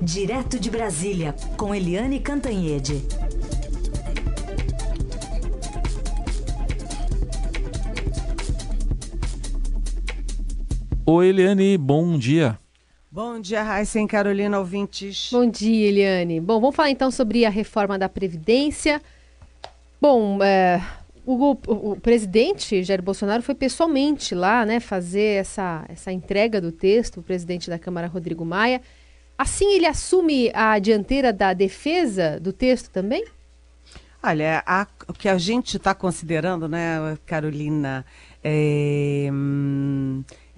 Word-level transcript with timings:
Direto 0.00 0.60
de 0.60 0.70
Brasília, 0.70 1.34
com 1.56 1.74
Eliane 1.74 2.20
Cantanhede. 2.20 3.02
Oi, 11.04 11.26
Eliane, 11.26 11.76
bom 11.76 12.16
dia. 12.16 12.56
Bom 13.10 13.40
dia, 13.40 13.60
Raíssa 13.64 13.98
e 14.00 14.06
Carolina, 14.06 14.60
ouvintes. 14.60 15.30
Bom 15.32 15.50
dia, 15.50 15.88
Eliane. 15.88 16.40
Bom, 16.40 16.60
vamos 16.60 16.76
falar 16.76 16.90
então 16.90 17.10
sobre 17.10 17.44
a 17.44 17.50
reforma 17.50 17.98
da 17.98 18.08
Previdência. 18.08 19.02
Bom, 20.00 20.40
é, 20.44 20.80
o, 21.26 21.52
o, 21.52 21.90
o, 21.92 22.00
presidente 22.00 22.84
Jair 22.84 23.02
Bolsonaro 23.02 23.42
foi 23.42 23.54
pessoalmente 23.56 24.32
lá, 24.32 24.64
né, 24.64 24.78
fazer 24.78 25.40
essa, 25.40 25.84
essa 25.88 26.12
entrega 26.12 26.60
do 26.60 26.70
texto, 26.70 27.18
o 27.18 27.22
presidente 27.22 27.68
da 27.68 27.80
Câmara, 27.80 28.06
Rodrigo 28.06 28.44
Maia. 28.44 28.80
Assim 29.38 29.72
ele 29.74 29.86
assume 29.86 30.50
a 30.52 30.80
dianteira 30.80 31.32
da 31.32 31.52
defesa 31.52 32.40
do 32.40 32.52
texto 32.52 32.90
também? 32.90 33.24
Olha, 34.20 34.64
a, 34.66 34.84
o 35.06 35.12
que 35.12 35.28
a 35.28 35.38
gente 35.38 35.76
está 35.76 35.94
considerando, 35.94 36.68
né, 36.68 37.16
Carolina, 37.24 38.04
é, 38.42 39.17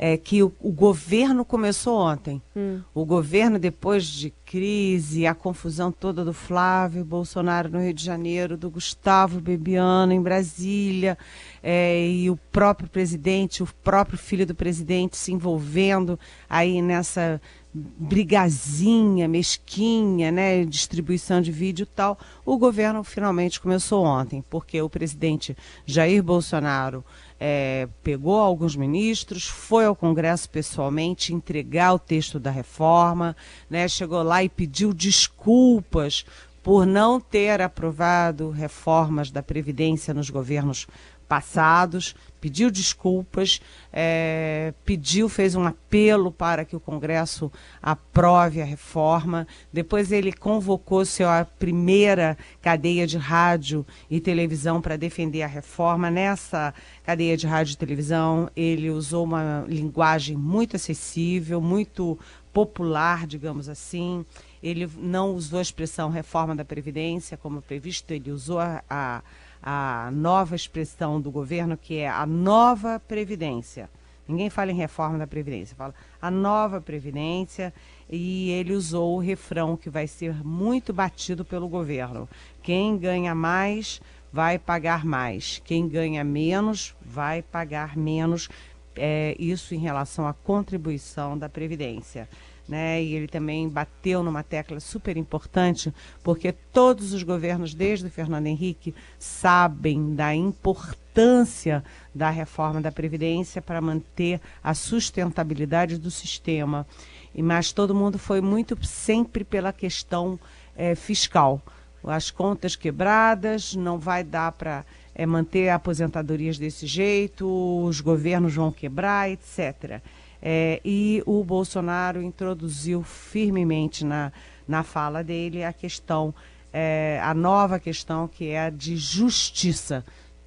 é 0.02 0.16
que 0.16 0.42
o, 0.42 0.50
o, 0.58 0.72
governo 0.72 1.44
começou 1.44 1.98
ontem. 2.00 2.40
Hum. 2.56 2.80
O 2.94 3.04
governo, 3.04 3.58
depois 3.58 4.06
de 4.06 4.32
crise, 4.46 5.26
a 5.26 5.34
confusão 5.34 5.92
toda 5.92 6.24
do 6.24 6.32
Flávio 6.32 7.04
Bolsonaro 7.04 7.68
no 7.68 7.78
Rio 7.78 7.92
de 7.92 8.02
Janeiro, 8.02 8.56
do 8.56 8.70
Gustavo 8.70 9.42
Bebiano 9.42 10.14
em 10.14 10.22
Brasília, 10.22 11.18
é, 11.62 12.08
e 12.08 12.30
o 12.30 12.38
próprio 12.50 12.88
presidente, 12.88 13.62
o 13.62 13.68
próprio 13.84 14.16
filho 14.16 14.46
do 14.46 14.54
presidente 14.54 15.18
se 15.18 15.34
envolvendo 15.34 16.18
aí 16.48 16.80
nessa 16.80 17.38
brigazinha, 17.72 19.28
mesquinha, 19.28 20.32
né, 20.32 20.64
distribuição 20.64 21.42
de 21.42 21.52
vídeo 21.52 21.84
e 21.84 21.86
tal, 21.86 22.18
o 22.44 22.56
governo 22.56 23.04
finalmente 23.04 23.60
começou 23.60 24.04
ontem, 24.04 24.42
porque 24.48 24.80
o 24.80 24.88
presidente 24.88 25.54
Jair 25.86 26.22
Bolsonaro 26.22 27.04
é, 27.42 27.88
pegou 28.02 28.38
alguns 28.38 28.76
ministros, 28.76 29.46
foi 29.46 29.86
ao 29.86 29.96
Congresso 29.96 30.50
pessoalmente 30.50 31.32
entregar 31.32 31.94
o 31.94 31.98
texto 31.98 32.38
da 32.38 32.50
reforma, 32.50 33.34
né, 33.68 33.88
chegou 33.88 34.22
lá 34.22 34.44
e 34.44 34.48
pediu 34.50 34.92
desculpas 34.92 36.26
por 36.62 36.86
não 36.86 37.20
ter 37.20 37.60
aprovado 37.60 38.50
reformas 38.50 39.30
da 39.30 39.42
Previdência 39.42 40.12
nos 40.12 40.30
governos 40.30 40.86
passados, 41.30 42.16
pediu 42.40 42.72
desculpas, 42.72 43.60
é, 43.92 44.74
pediu, 44.84 45.28
fez 45.28 45.54
um 45.54 45.64
apelo 45.64 46.32
para 46.32 46.64
que 46.64 46.74
o 46.74 46.80
Congresso 46.80 47.52
aprove 47.80 48.60
a 48.60 48.64
reforma. 48.64 49.46
Depois 49.72 50.10
ele 50.10 50.32
convocou 50.32 51.04
sua 51.04 51.44
primeira 51.44 52.36
cadeia 52.60 53.06
de 53.06 53.16
rádio 53.16 53.86
e 54.10 54.18
televisão 54.18 54.80
para 54.80 54.96
defender 54.96 55.42
a 55.42 55.46
reforma. 55.46 56.10
Nessa 56.10 56.74
cadeia 57.04 57.36
de 57.36 57.46
rádio 57.46 57.74
e 57.74 57.76
televisão, 57.76 58.50
ele 58.56 58.90
usou 58.90 59.22
uma 59.22 59.64
linguagem 59.68 60.36
muito 60.36 60.74
acessível, 60.74 61.60
muito 61.60 62.18
popular, 62.52 63.24
digamos 63.24 63.68
assim. 63.68 64.26
Ele 64.62 64.88
não 64.98 65.34
usou 65.34 65.58
a 65.58 65.62
expressão 65.62 66.10
reforma 66.10 66.54
da 66.54 66.64
Previdência 66.64 67.36
como 67.36 67.62
previsto, 67.62 68.12
ele 68.12 68.30
usou 68.30 68.58
a, 68.60 69.22
a 69.62 70.10
nova 70.12 70.54
expressão 70.54 71.20
do 71.20 71.30
governo, 71.30 71.76
que 71.76 71.96
é 71.96 72.08
a 72.08 72.26
nova 72.26 73.00
Previdência. 73.00 73.88
Ninguém 74.30 74.48
fala 74.48 74.70
em 74.70 74.76
reforma 74.76 75.18
da 75.18 75.26
Previdência, 75.26 75.74
fala 75.74 75.94
a 76.22 76.30
nova 76.30 76.80
Previdência 76.80 77.74
e 78.08 78.50
ele 78.50 78.72
usou 78.74 79.16
o 79.16 79.20
refrão 79.20 79.76
que 79.76 79.90
vai 79.90 80.06
ser 80.06 80.44
muito 80.44 80.92
batido 80.92 81.44
pelo 81.44 81.68
governo. 81.68 82.28
Quem 82.62 82.96
ganha 82.96 83.34
mais 83.34 84.00
vai 84.32 84.56
pagar 84.56 85.04
mais, 85.04 85.60
quem 85.64 85.88
ganha 85.88 86.22
menos 86.22 86.94
vai 87.00 87.42
pagar 87.42 87.96
menos. 87.96 88.48
É, 88.94 89.34
isso 89.38 89.74
em 89.74 89.78
relação 89.78 90.26
à 90.26 90.32
contribuição 90.32 91.38
da 91.38 91.48
Previdência 91.48 92.28
né? 92.70 93.02
E 93.02 93.14
ele 93.14 93.26
também 93.26 93.68
bateu 93.68 94.22
numa 94.22 94.44
tecla 94.44 94.78
super 94.78 95.16
importante, 95.16 95.92
porque 96.22 96.52
todos 96.52 97.12
os 97.12 97.24
governos, 97.24 97.74
desde 97.74 98.06
o 98.06 98.10
Fernando 98.10 98.46
Henrique, 98.46 98.94
sabem 99.18 100.14
da 100.14 100.32
importância 100.32 101.82
da 102.14 102.30
reforma 102.30 102.80
da 102.80 102.92
Previdência 102.92 103.60
para 103.60 103.80
manter 103.80 104.40
a 104.62 104.72
sustentabilidade 104.72 105.98
do 105.98 106.10
sistema. 106.10 106.86
E, 107.34 107.42
mas 107.42 107.72
todo 107.72 107.94
mundo 107.94 108.18
foi 108.18 108.40
muito 108.40 108.78
sempre 108.86 109.42
pela 109.42 109.72
questão 109.72 110.38
é, 110.76 110.94
fiscal. 110.94 111.60
As 112.04 112.30
contas 112.30 112.76
quebradas, 112.76 113.74
não 113.74 113.98
vai 113.98 114.22
dar 114.22 114.52
para 114.52 114.86
é, 115.12 115.26
manter 115.26 115.68
aposentadorias 115.70 116.56
desse 116.56 116.86
jeito, 116.86 117.46
os 117.84 118.00
governos 118.00 118.54
vão 118.54 118.70
quebrar, 118.70 119.28
etc. 119.28 120.00
É, 120.42 120.80
e 120.84 121.22
o 121.26 121.44
Bolsonaro 121.44 122.22
introduziu 122.22 123.02
firmemente 123.02 124.04
na, 124.04 124.32
na 124.66 124.82
fala 124.82 125.22
dele 125.22 125.64
a 125.64 125.72
questão, 125.72 126.34
é, 126.72 127.20
a 127.22 127.34
nova 127.34 127.78
questão 127.78 128.26
que 128.26 128.48
é 128.48 128.66
a 128.66 128.70
de 128.70 128.96
justiça. 128.96 130.04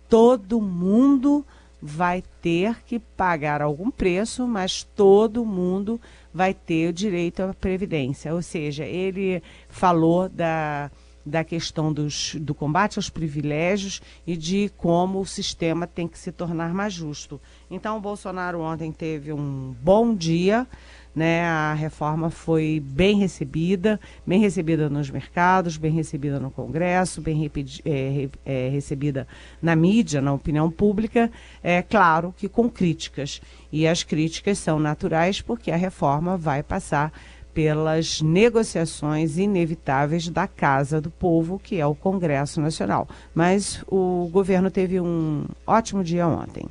Todo 0.09 0.59
mundo 0.62 1.46
vai 1.82 2.24
ter 2.42 2.82
que 2.86 2.98
pagar 2.98 3.62
algum 3.62 3.92
preço, 3.92 4.48
mas 4.48 4.84
todo 4.84 5.46
mundo 5.46 6.00
vai 6.34 6.53
ter 6.53 6.90
o 6.90 6.94
direito 6.94 7.42
à 7.44 7.53
previdência. 7.53 8.34
Ou 8.34 8.42
seja, 8.42 8.86
ele 8.86 9.44
falou 9.68 10.30
da 10.30 10.90
da 11.25 11.44
questão 11.44 11.91
dos, 11.94 12.35
do 12.35 12.53
combate 12.53 12.97
aos 13.00 13.09
privilégios 13.09 14.01
e 14.28 14.35
de 14.35 14.72
como 14.78 15.19
o 15.19 15.25
sistema 15.25 15.88
tem 15.88 16.07
que 16.07 16.19
se 16.19 16.31
tornar 16.31 16.73
mais 16.73 16.94
justo. 16.94 17.39
Então, 17.69 17.97
o 17.97 18.01
Bolsonaro 18.01 18.59
ontem 18.61 18.91
teve 18.91 19.31
um 19.31 19.75
bom 19.81 20.13
dia, 20.13 20.67
né? 21.16 21.45
A 21.45 21.73
reforma 21.73 22.29
foi 22.29 22.81
bem 22.84 23.17
recebida, 23.17 24.00
bem 24.25 24.39
recebida 24.39 24.89
nos 24.89 25.09
mercados, 25.09 25.78
bem 25.78 25.91
recebida 25.91 26.39
no 26.39 26.50
Congresso, 26.50 27.22
bem 27.22 27.50
é, 27.85 28.29
é, 28.45 28.69
recebida 28.69 29.28
na 29.61 29.75
mídia, 29.75 30.22
na 30.22 30.34
opinião 30.34 30.69
pública. 30.72 31.31
É 31.61 31.81
claro 31.81 32.34
que 32.35 32.50
com 32.50 32.69
críticas. 32.69 33.41
E 33.72 33.88
as 33.88 34.03
críticas 34.03 34.57
são 34.57 34.79
naturais 34.79 35.41
porque 35.41 35.72
a 35.72 35.75
reforma 35.75 36.38
vai 36.38 36.63
passar 36.63 37.11
pelas 37.53 38.22
negociações 38.22 39.38
inevitáveis 39.38 40.28
da 40.30 40.47
Casa 40.47 41.00
do 41.00 41.09
Povo, 41.09 41.59
que 41.59 41.80
é 41.80 41.86
o 41.86 41.96
Congresso 41.96 42.59
Nacional. 42.59 43.08
Mas 43.34 43.84
o 43.88 44.28
governo 44.31 44.72
teve 44.72 45.00
um 45.00 45.46
ótimo 45.66 46.03
dia 46.03 46.28
ontem. 46.28 46.66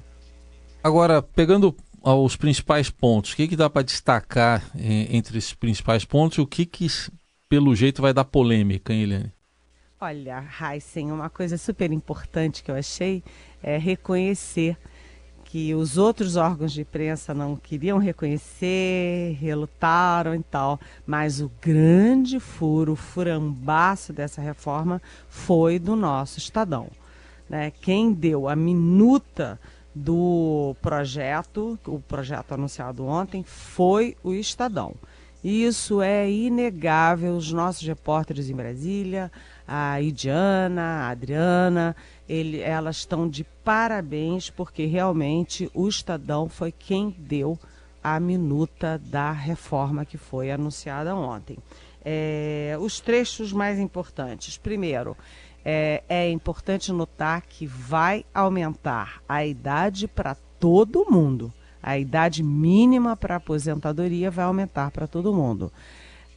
Agora, 0.82 1.22
pegando 1.22 1.75
os 2.03 2.37
principais 2.37 2.91
pontos, 2.91 3.32
o 3.32 3.37
que, 3.37 3.48
que 3.48 3.56
dá 3.56 3.70
para 3.70 3.82
destacar 3.82 4.62
eh, 4.76 5.06
entre 5.10 5.38
esses 5.38 5.54
principais 5.54 6.04
pontos 6.04 6.38
e 6.38 6.41
o 6.41 6.47
que, 6.47 6.66
que, 6.66 6.88
pelo 7.49 7.75
jeito, 7.76 8.03
vai 8.03 8.12
dar 8.12 8.25
polêmica, 8.25 8.93
hein, 8.93 9.03
Eliane? 9.03 9.32
Olha, 10.00 10.44
Heisen, 10.60 11.12
uma 11.12 11.31
coisa 11.31 11.56
super 11.56 11.93
importante 11.93 12.64
que 12.64 12.72
eu 12.72 12.75
achei 12.75 13.22
é 13.62 13.78
reconhecer 13.78 14.76
que 15.52 15.74
os 15.74 15.98
outros 15.98 16.36
órgãos 16.36 16.72
de 16.72 16.80
imprensa 16.80 17.34
não 17.34 17.56
queriam 17.56 17.98
reconhecer, 17.98 19.36
relutaram 19.38 20.34
e 20.34 20.42
tal. 20.42 20.80
Mas 21.06 21.42
o 21.42 21.52
grande 21.60 22.40
furo, 22.40 22.92
o 22.92 22.96
furambaço 22.96 24.14
dessa 24.14 24.40
reforma 24.40 25.02
foi 25.28 25.78
do 25.78 25.94
nosso 25.94 26.38
Estadão. 26.38 26.88
Né? 27.50 27.70
Quem 27.70 28.14
deu 28.14 28.48
a 28.48 28.56
minuta 28.56 29.60
do 29.94 30.74
projeto, 30.80 31.78
o 31.86 32.00
projeto 32.00 32.52
anunciado 32.52 33.04
ontem, 33.04 33.44
foi 33.44 34.16
o 34.24 34.32
Estadão. 34.32 34.94
Isso 35.44 36.00
é 36.00 36.30
inegável. 36.30 37.37
Os 37.37 37.52
nossos 37.52 37.87
repórteres 37.87 38.48
em 38.48 38.55
Brasília, 38.55 39.31
a 39.74 40.02
Idiana, 40.02 40.82
a 40.82 41.08
Adriana, 41.08 41.96
ele, 42.28 42.60
elas 42.60 42.96
estão 42.98 43.26
de 43.26 43.42
parabéns 43.64 44.50
porque 44.50 44.84
realmente 44.84 45.70
o 45.72 45.88
Estadão 45.88 46.46
foi 46.46 46.70
quem 46.70 47.16
deu 47.19 47.58
a 48.04 48.20
minuta 48.20 49.00
da 49.02 49.32
reforma 49.32 50.04
que 50.04 50.19
foi 50.19 50.50
anunciada 50.50 51.16
ontem. 51.16 51.56
É, 52.04 52.76
os 52.80 53.00
trechos 53.00 53.50
mais 53.50 53.78
importantes. 53.78 54.58
Primeiro, 54.58 55.16
é, 55.64 56.02
é 56.06 56.30
importante 56.30 56.92
notar 56.92 57.40
que 57.40 57.66
vai 57.66 58.26
aumentar 58.34 59.22
a 59.26 59.46
idade 59.46 60.06
para 60.06 60.34
todo 60.60 61.10
mundo 61.10 61.50
a 61.82 61.98
idade 61.98 62.42
mínima 62.42 63.16
para 63.16 63.36
aposentadoria 63.36 64.30
vai 64.30 64.44
aumentar 64.44 64.92
para 64.92 65.08
todo 65.08 65.34
mundo. 65.34 65.72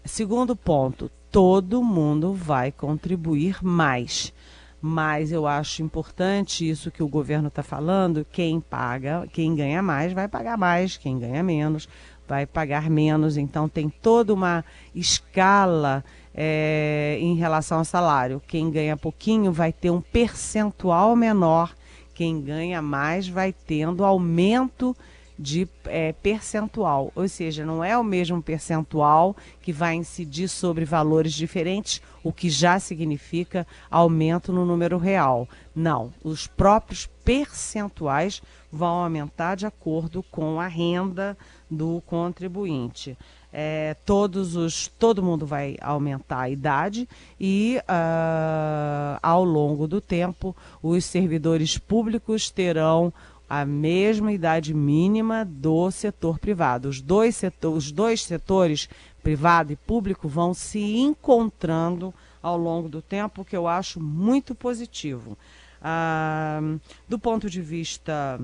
Segundo 0.05 0.55
ponto, 0.55 1.09
todo 1.31 1.83
mundo 1.83 2.31
vai 2.31 2.71
contribuir 2.71 3.57
mais. 3.63 4.31
Mas 4.79 5.31
eu 5.31 5.47
acho 5.47 5.81
importante 5.81 6.69
isso 6.69 6.91
que 6.91 7.01
o 7.01 7.07
governo 7.07 7.47
está 7.47 7.63
falando: 7.63 8.25
quem 8.31 8.61
paga, 8.61 9.27
quem 9.33 9.55
ganha 9.55 9.81
mais 9.81 10.13
vai 10.13 10.27
pagar 10.27 10.57
mais, 10.57 10.95
quem 10.95 11.17
ganha 11.17 11.41
menos 11.41 11.89
vai 12.27 12.45
pagar 12.45 12.87
menos. 12.87 13.35
Então, 13.35 13.67
tem 13.67 13.89
toda 13.89 14.31
uma 14.31 14.63
escala 14.93 16.03
é, 16.33 17.17
em 17.19 17.35
relação 17.35 17.79
ao 17.79 17.85
salário. 17.85 18.41
Quem 18.47 18.69
ganha 18.69 18.95
pouquinho 18.95 19.51
vai 19.51 19.73
ter 19.73 19.89
um 19.89 20.01
percentual 20.01 21.15
menor, 21.15 21.73
quem 22.13 22.41
ganha 22.41 22.81
mais 22.81 23.27
vai 23.27 23.51
tendo 23.51 24.05
aumento 24.05 24.95
de 25.37 25.67
é, 25.85 26.13
percentual, 26.13 27.11
ou 27.13 27.27
seja, 27.27 27.65
não 27.65 27.83
é 27.83 27.97
o 27.97 28.03
mesmo 28.03 28.41
percentual 28.41 29.35
que 29.61 29.73
vai 29.73 29.95
incidir 29.95 30.47
sobre 30.47 30.85
valores 30.85 31.33
diferentes, 31.33 32.01
o 32.23 32.31
que 32.31 32.49
já 32.49 32.79
significa 32.79 33.67
aumento 33.91 34.53
no 34.53 34.65
número 34.65 34.97
real. 34.97 35.47
Não, 35.75 36.13
os 36.23 36.47
próprios 36.47 37.05
percentuais 37.23 38.41
vão 38.71 39.03
aumentar 39.03 39.55
de 39.55 39.65
acordo 39.65 40.23
com 40.23 40.59
a 40.59 40.67
renda 40.67 41.37
do 41.69 42.01
contribuinte. 42.05 43.17
É, 43.51 43.95
todos 44.05 44.55
os, 44.55 44.87
todo 44.99 45.23
mundo 45.23 45.45
vai 45.45 45.77
aumentar 45.79 46.41
a 46.41 46.49
idade 46.49 47.07
e 47.39 47.79
uh, 47.83 49.17
ao 49.23 49.45
longo 49.45 49.87
do 49.87 50.01
tempo 50.01 50.53
os 50.83 51.05
servidores 51.05 51.77
públicos 51.77 52.49
terão 52.49 53.13
a 53.49 53.65
mesma 53.65 54.31
idade 54.31 54.73
mínima 54.73 55.45
do 55.45 55.91
setor 55.91 56.39
privado. 56.39 56.89
Os 56.89 57.01
dois, 57.01 57.35
setor, 57.35 57.75
os 57.75 57.91
dois 57.91 58.23
setores, 58.23 58.89
privado 59.21 59.71
e 59.71 59.75
público, 59.75 60.27
vão 60.27 60.53
se 60.53 60.97
encontrando 60.97 62.13
ao 62.41 62.57
longo 62.57 62.87
do 62.87 63.01
tempo, 63.01 63.41
o 63.41 63.45
que 63.45 63.55
eu 63.55 63.67
acho 63.67 63.99
muito 63.99 64.53
positivo. 64.53 65.37
Ah, 65.81 66.59
do 67.07 67.17
ponto 67.17 67.49
de 67.49 67.61
vista 67.61 68.39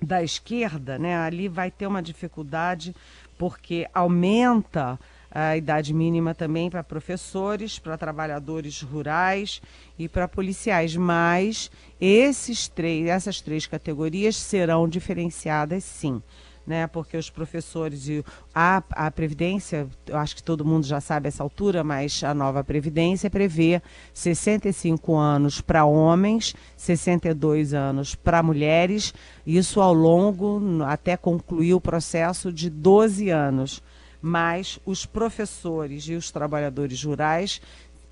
da 0.00 0.22
esquerda, 0.22 0.98
né, 0.98 1.16
ali 1.16 1.48
vai 1.48 1.70
ter 1.70 1.86
uma 1.86 2.02
dificuldade 2.02 2.94
porque 3.38 3.88
aumenta 3.92 4.98
a 5.38 5.54
idade 5.54 5.92
mínima 5.92 6.34
também 6.34 6.70
para 6.70 6.82
professores, 6.82 7.78
para 7.78 7.98
trabalhadores 7.98 8.80
rurais 8.80 9.60
e 9.98 10.08
para 10.08 10.26
policiais, 10.26 10.96
mas 10.96 11.70
esses 12.00 12.68
três, 12.68 13.06
essas 13.06 13.42
três 13.42 13.66
categorias 13.66 14.34
serão 14.34 14.88
diferenciadas 14.88 15.84
sim. 15.84 16.22
Né, 16.66 16.88
porque 16.88 17.16
os 17.16 17.30
professores 17.30 18.08
e 18.08 18.24
a, 18.52 18.82
a 18.90 19.08
Previdência, 19.08 19.86
eu 20.04 20.16
acho 20.16 20.34
que 20.34 20.42
todo 20.42 20.64
mundo 20.64 20.84
já 20.84 21.00
sabe 21.00 21.28
essa 21.28 21.40
altura, 21.40 21.84
mas 21.84 22.24
a 22.24 22.34
nova 22.34 22.64
Previdência 22.64 23.30
prevê 23.30 23.80
65 24.12 25.14
anos 25.14 25.60
para 25.60 25.84
homens, 25.84 26.56
62 26.76 27.72
anos 27.72 28.16
para 28.16 28.42
mulheres, 28.42 29.14
isso 29.46 29.80
ao 29.80 29.94
longo, 29.94 30.60
até 30.84 31.16
concluir 31.16 31.74
o 31.74 31.80
processo 31.80 32.52
de 32.52 32.68
12 32.68 33.30
anos 33.30 33.80
mas 34.26 34.80
os 34.84 35.06
professores 35.06 36.02
e 36.08 36.14
os 36.14 36.32
trabalhadores 36.32 37.04
rurais 37.04 37.60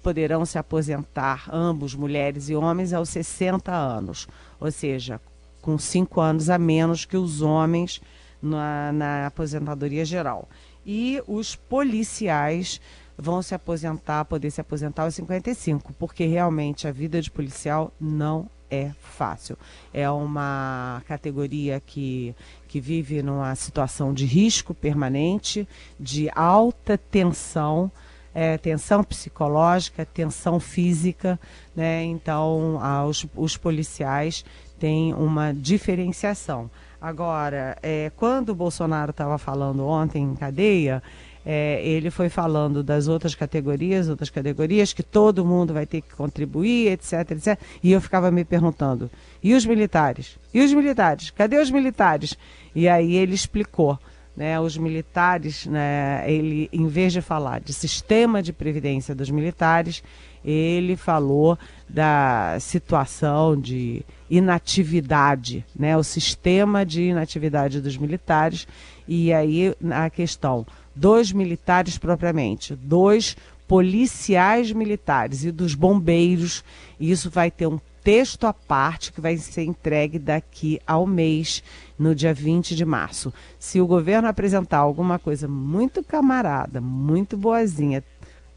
poderão 0.01 0.47
se 0.47 0.57
aposentar, 0.57 1.49
ambos, 1.53 1.93
mulheres 1.93 2.49
e 2.49 2.55
homens, 2.55 2.93
aos 2.93 3.09
60 3.09 3.73
anos, 3.73 4.29
ou 4.61 4.71
seja, 4.71 5.21
com 5.61 5.77
cinco 5.77 6.21
anos 6.21 6.49
a 6.49 6.57
menos 6.57 7.05
que 7.05 7.17
os 7.17 7.43
homens 7.43 8.01
na, 8.41 8.93
na 8.93 9.27
aposentadoria 9.27 10.05
geral. 10.05 10.49
E 10.87 11.21
os 11.27 11.57
policiais 11.57 12.81
vão 13.19 13.43
se 13.43 13.53
aposentar, 13.53 14.25
poder 14.25 14.53
se 14.53 14.61
aposentar 14.61 15.03
aos 15.03 15.17
55, 15.17 15.93
porque 15.95 16.27
realmente 16.27 16.87
a 16.87 16.93
vida 16.93 17.21
de 17.21 17.31
policial 17.31 17.93
não 18.01 18.49
é 18.71 18.91
fácil. 19.01 19.57
É 19.93 20.09
uma 20.11 21.03
categoria 21.07 21.81
que, 21.85 22.35
que 22.67 22.81
vive 22.81 23.23
numa 23.23 23.55
situação 23.55 24.13
de 24.13 24.25
risco 24.25 24.75
permanente, 24.75 25.69
de 25.99 26.31
alta 26.35 26.99
tensão, 26.99 27.91
é, 28.35 28.59
tensão 28.59 29.05
psicológica, 29.05 30.05
tensão 30.05 30.59
física, 30.59 31.39
né? 31.75 32.03
Então, 32.05 32.81
os, 33.09 33.27
os 33.37 33.57
policiais 33.57 34.45
têm 34.79 35.15
uma 35.15 35.53
diferenciação. 35.53 36.71
Agora, 37.01 37.77
é, 37.83 38.11
quando 38.17 38.49
o 38.49 38.55
Bolsonaro 38.55 39.11
estava 39.11 39.37
falando 39.39 39.87
ontem 39.87 40.23
em 40.23 40.35
cadeia, 40.35 41.03
é, 41.45 41.81
ele 41.87 42.11
foi 42.11 42.29
falando 42.29 42.83
das 42.83 43.07
outras 43.07 43.35
categorias, 43.35 44.09
outras 44.09 44.31
categorias, 44.31 44.93
que 44.93 45.03
todo 45.03 45.45
mundo 45.45 45.75
vai 45.75 45.87
ter 45.87 46.01
que 46.01 46.15
contribuir, 46.15 46.93
etc, 46.93 47.31
etc. 47.33 47.59
E 47.83 47.93
eu 47.93 48.01
ficava 48.01 48.31
me 48.31 48.45
perguntando, 48.45 49.11
e 49.43 49.55
os 49.55 49.67
militares? 49.67 50.39
E 50.53 50.63
os 50.63 50.73
militares? 50.73 51.31
Cadê 51.31 51.59
os 51.59 51.71
militares? 51.71 52.37
E 52.75 52.89
aí 52.89 53.15
ele 53.17 53.35
explicou. 53.35 53.99
Né, 54.37 54.59
os 54.59 54.77
militares, 54.77 55.65
né, 55.65 56.25
ele, 56.27 56.69
em 56.73 56.89
vez 56.89 57.13
de 57.13 57.21
falar 57.21 57.61
de 57.61 57.73
sistema 57.73 58.43
de 58.43 58.53
previdência 58.53 59.15
dos 59.15 59.31
militares, 59.31 60.03
ele 60.45 60.97
falou 60.97 61.57
da 61.89 62.57
situação 62.59 63.57
de 63.57 64.05
inatividade, 64.29 65.65
né, 65.79 65.97
o 65.97 66.03
sistema 66.03 66.85
de 66.85 67.03
inatividade 67.03 67.81
dos 67.81 67.97
militares, 67.97 68.67
e 69.07 69.33
aí 69.33 69.73
a 69.93 70.11
questão 70.11 70.67
dos 70.95 71.33
militares 71.33 71.99
propriamente, 71.99 72.75
dos 72.77 73.37
policiais 73.67 74.73
militares 74.73 75.45
e 75.45 75.51
dos 75.51 75.75
bombeiros. 75.75 76.65
Isso 77.01 77.31
vai 77.31 77.51
ter 77.51 77.67
um 77.67 77.81
texto 78.03 78.47
à 78.47 78.53
parte 78.53 79.13
que 79.13 79.21
vai 79.21 79.37
ser 79.39 79.65
entregue 79.65 80.19
daqui 80.19 80.79
ao 80.87 81.07
mês, 81.07 81.63
no 81.99 82.15
dia 82.15 82.35
20 82.35 82.77
de 82.77 82.85
março. 82.85 83.33
Se 83.59 83.81
o 83.81 83.87
governo 83.87 84.29
apresentar 84.29 84.79
alguma 84.79 85.19
coisa 85.19 85.49
muito 85.49 86.05
camarada, 86.05 86.81
muito 86.81 87.37
boazinha 87.37 88.05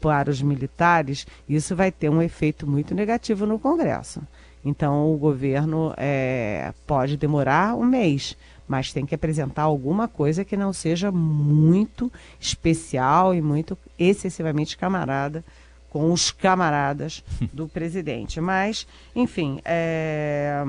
para 0.00 0.30
os 0.30 0.42
militares, 0.42 1.26
isso 1.48 1.74
vai 1.74 1.90
ter 1.90 2.08
um 2.08 2.22
efeito 2.22 2.66
muito 2.66 2.94
negativo 2.94 3.46
no 3.46 3.58
Congresso. 3.58 4.20
Então, 4.64 5.12
o 5.12 5.16
governo 5.16 5.94
é, 5.96 6.72
pode 6.86 7.16
demorar 7.16 7.74
um 7.74 7.84
mês, 7.84 8.36
mas 8.66 8.92
tem 8.92 9.06
que 9.06 9.14
apresentar 9.14 9.62
alguma 9.62 10.06
coisa 10.06 10.44
que 10.44 10.56
não 10.56 10.72
seja 10.72 11.10
muito 11.10 12.12
especial 12.38 13.34
e 13.34 13.40
muito 13.40 13.78
excessivamente 13.98 14.76
camarada 14.76 15.44
com 15.90 16.12
os 16.12 16.30
camaradas 16.30 17.24
do 17.52 17.68
presidente. 17.68 18.40
Mas, 18.40 18.86
enfim, 19.14 19.60
é 19.64 20.62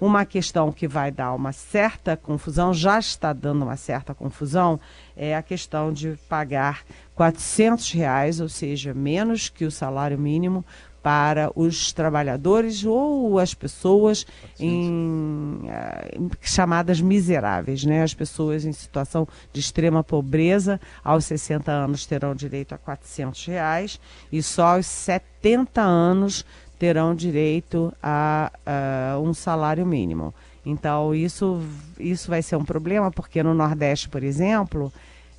uma 0.00 0.24
questão 0.24 0.72
que 0.72 0.88
vai 0.88 1.10
dar 1.10 1.32
uma 1.32 1.52
certa 1.52 2.16
confusão, 2.16 2.74
já 2.74 2.98
está 2.98 3.32
dando 3.32 3.62
uma 3.62 3.76
certa 3.76 4.14
confusão, 4.14 4.80
é 5.16 5.34
a 5.34 5.42
questão 5.42 5.92
de 5.92 6.18
pagar 6.28 6.82
400 7.14 7.92
reais, 7.92 8.40
ou 8.40 8.48
seja, 8.48 8.92
menos 8.92 9.48
que 9.48 9.64
o 9.64 9.70
salário 9.70 10.18
mínimo, 10.18 10.64
para 11.04 11.52
os 11.54 11.92
trabalhadores 11.92 12.82
ou 12.82 13.38
as 13.38 13.52
pessoas 13.52 14.26
em, 14.58 15.60
eh, 15.66 16.16
em, 16.18 16.30
chamadas 16.40 16.98
miseráveis, 16.98 17.84
né? 17.84 18.02
As 18.02 18.14
pessoas 18.14 18.64
em 18.64 18.72
situação 18.72 19.28
de 19.52 19.60
extrema 19.60 20.02
pobreza, 20.02 20.80
aos 21.04 21.26
60 21.26 21.70
anos 21.70 22.06
terão 22.06 22.34
direito 22.34 22.74
a 22.74 22.78
400 22.78 23.44
reais 23.44 24.00
e 24.32 24.42
só 24.42 24.76
aos 24.76 24.86
70 24.86 25.82
anos 25.82 26.42
terão 26.78 27.14
direito 27.14 27.92
a, 28.02 28.50
a 28.64 29.18
um 29.18 29.34
salário 29.34 29.84
mínimo. 29.84 30.32
Então 30.64 31.14
isso, 31.14 31.60
isso 32.00 32.30
vai 32.30 32.40
ser 32.40 32.56
um 32.56 32.64
problema 32.64 33.10
porque 33.10 33.42
no 33.42 33.52
Nordeste, 33.52 34.08
por 34.08 34.22
exemplo, 34.22 34.90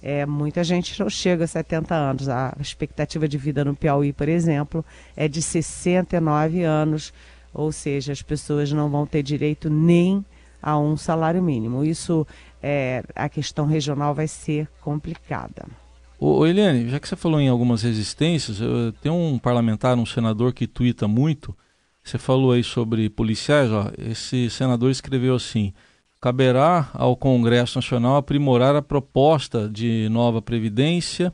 é, 0.02 0.26
muita 0.26 0.64
gente 0.64 1.00
não 1.00 1.10
chega 1.10 1.46
a 1.46 1.48
70 1.48 1.96
anos. 1.96 2.30
A 2.30 2.56
expectativa 2.60 3.28
de 3.28 3.38
vida 3.38 3.66
no 3.66 3.76
Piauí, 3.76 4.14
por 4.14 4.30
exemplo, 4.30 4.86
é 5.16 5.28
de 5.28 5.42
69 5.42 6.64
anos, 6.64 7.14
ou 7.54 7.72
seja, 7.72 8.12
as 8.12 8.22
pessoas 8.22 8.72
não 8.72 8.90
vão 8.90 9.06
ter 9.06 9.24
direito 9.24 9.70
nem 9.70 10.24
a 10.62 10.78
um 10.78 10.98
salário 10.98 11.42
mínimo. 11.42 11.84
Isso, 11.84 12.26
é, 12.62 13.04
a 13.16 13.30
questão 13.30 13.66
regional 13.66 14.14
vai 14.14 14.28
ser 14.28 14.68
complicada. 14.82 15.66
Ô, 16.18 16.46
Eliane, 16.46 16.90
já 16.90 17.00
que 17.00 17.08
você 17.08 17.16
falou 17.16 17.40
em 17.40 17.50
algumas 17.50 17.84
resistências, 17.84 18.60
tem 19.02 19.12
um 19.12 19.38
parlamentar, 19.38 19.98
um 19.98 20.06
senador 20.06 20.54
que 20.54 20.66
tuita 20.66 21.08
muito. 21.08 21.56
Você 22.04 22.18
falou 22.18 22.52
aí 22.52 22.64
sobre 22.64 23.10
policiais, 23.10 23.72
ó, 23.72 23.92
esse 23.98 24.50
senador 24.50 24.92
escreveu 24.92 25.36
assim: 25.36 25.74
caberá 26.26 26.90
ao 26.92 27.16
Congresso 27.16 27.78
Nacional 27.78 28.16
aprimorar 28.16 28.76
a 28.76 28.82
proposta 28.82 29.70
de 29.70 30.10
nova 30.10 30.42
Previdência 30.42 31.32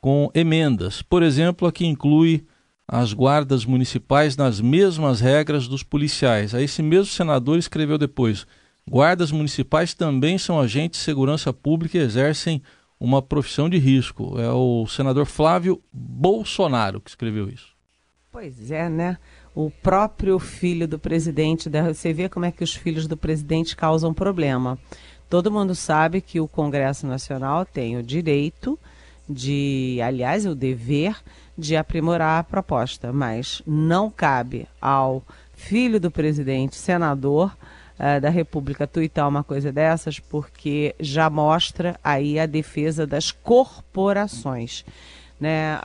com 0.00 0.28
emendas. 0.34 1.00
Por 1.00 1.22
exemplo, 1.22 1.68
a 1.68 1.70
que 1.70 1.86
inclui 1.86 2.44
as 2.88 3.12
guardas 3.12 3.64
municipais 3.64 4.36
nas 4.36 4.60
mesmas 4.60 5.20
regras 5.20 5.68
dos 5.68 5.84
policiais. 5.84 6.56
Aí 6.56 6.64
esse 6.64 6.82
mesmo 6.82 7.06
senador 7.06 7.56
escreveu 7.56 7.96
depois: 7.96 8.48
guardas 8.90 9.30
municipais 9.30 9.94
também 9.94 10.38
são 10.38 10.58
agentes 10.58 10.98
de 10.98 11.04
segurança 11.04 11.52
pública 11.52 11.96
e 11.96 12.00
exercem 12.00 12.60
uma 12.98 13.22
profissão 13.22 13.70
de 13.70 13.78
risco. 13.78 14.40
É 14.40 14.50
o 14.50 14.88
senador 14.88 15.26
Flávio 15.26 15.80
Bolsonaro 15.92 17.00
que 17.00 17.10
escreveu 17.10 17.48
isso. 17.48 17.76
Pois 18.32 18.72
é, 18.72 18.88
né? 18.88 19.18
O 19.56 19.70
próprio 19.70 20.38
filho 20.38 20.86
do 20.86 20.98
presidente, 20.98 21.70
você 21.70 22.12
vê 22.12 22.28
como 22.28 22.44
é 22.44 22.52
que 22.52 22.62
os 22.62 22.74
filhos 22.74 23.06
do 23.06 23.16
presidente 23.16 23.74
causam 23.74 24.12
problema. 24.12 24.78
Todo 25.30 25.50
mundo 25.50 25.74
sabe 25.74 26.20
que 26.20 26.38
o 26.38 26.46
Congresso 26.46 27.06
Nacional 27.06 27.64
tem 27.64 27.96
o 27.96 28.02
direito 28.02 28.78
de, 29.26 29.98
aliás, 30.04 30.44
o 30.44 30.54
dever 30.54 31.16
de 31.56 31.74
aprimorar 31.74 32.38
a 32.38 32.44
proposta, 32.44 33.14
mas 33.14 33.62
não 33.66 34.10
cabe 34.10 34.68
ao 34.78 35.22
filho 35.54 35.98
do 35.98 36.10
presidente, 36.10 36.76
senador 36.76 37.56
uh, 37.98 38.20
da 38.20 38.28
República, 38.28 38.86
tuitar 38.86 39.26
uma 39.26 39.42
coisa 39.42 39.72
dessas, 39.72 40.20
porque 40.20 40.94
já 41.00 41.30
mostra 41.30 41.98
aí 42.04 42.38
a 42.38 42.44
defesa 42.44 43.06
das 43.06 43.32
corporações. 43.32 44.84
Né? 45.38 45.78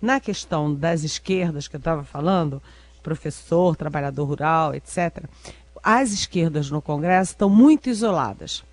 Na 0.00 0.20
questão 0.20 0.74
das 0.74 1.02
esquerdas 1.02 1.68
que 1.68 1.76
eu 1.76 1.78
estava 1.78 2.04
falando, 2.04 2.62
professor, 3.02 3.76
trabalhador 3.76 4.24
rural, 4.24 4.74
etc., 4.74 5.24
as 5.82 6.12
esquerdas 6.12 6.70
no 6.70 6.80
Congresso 6.80 7.32
estão 7.32 7.50
muito 7.50 7.90
isoladas. 7.90 8.64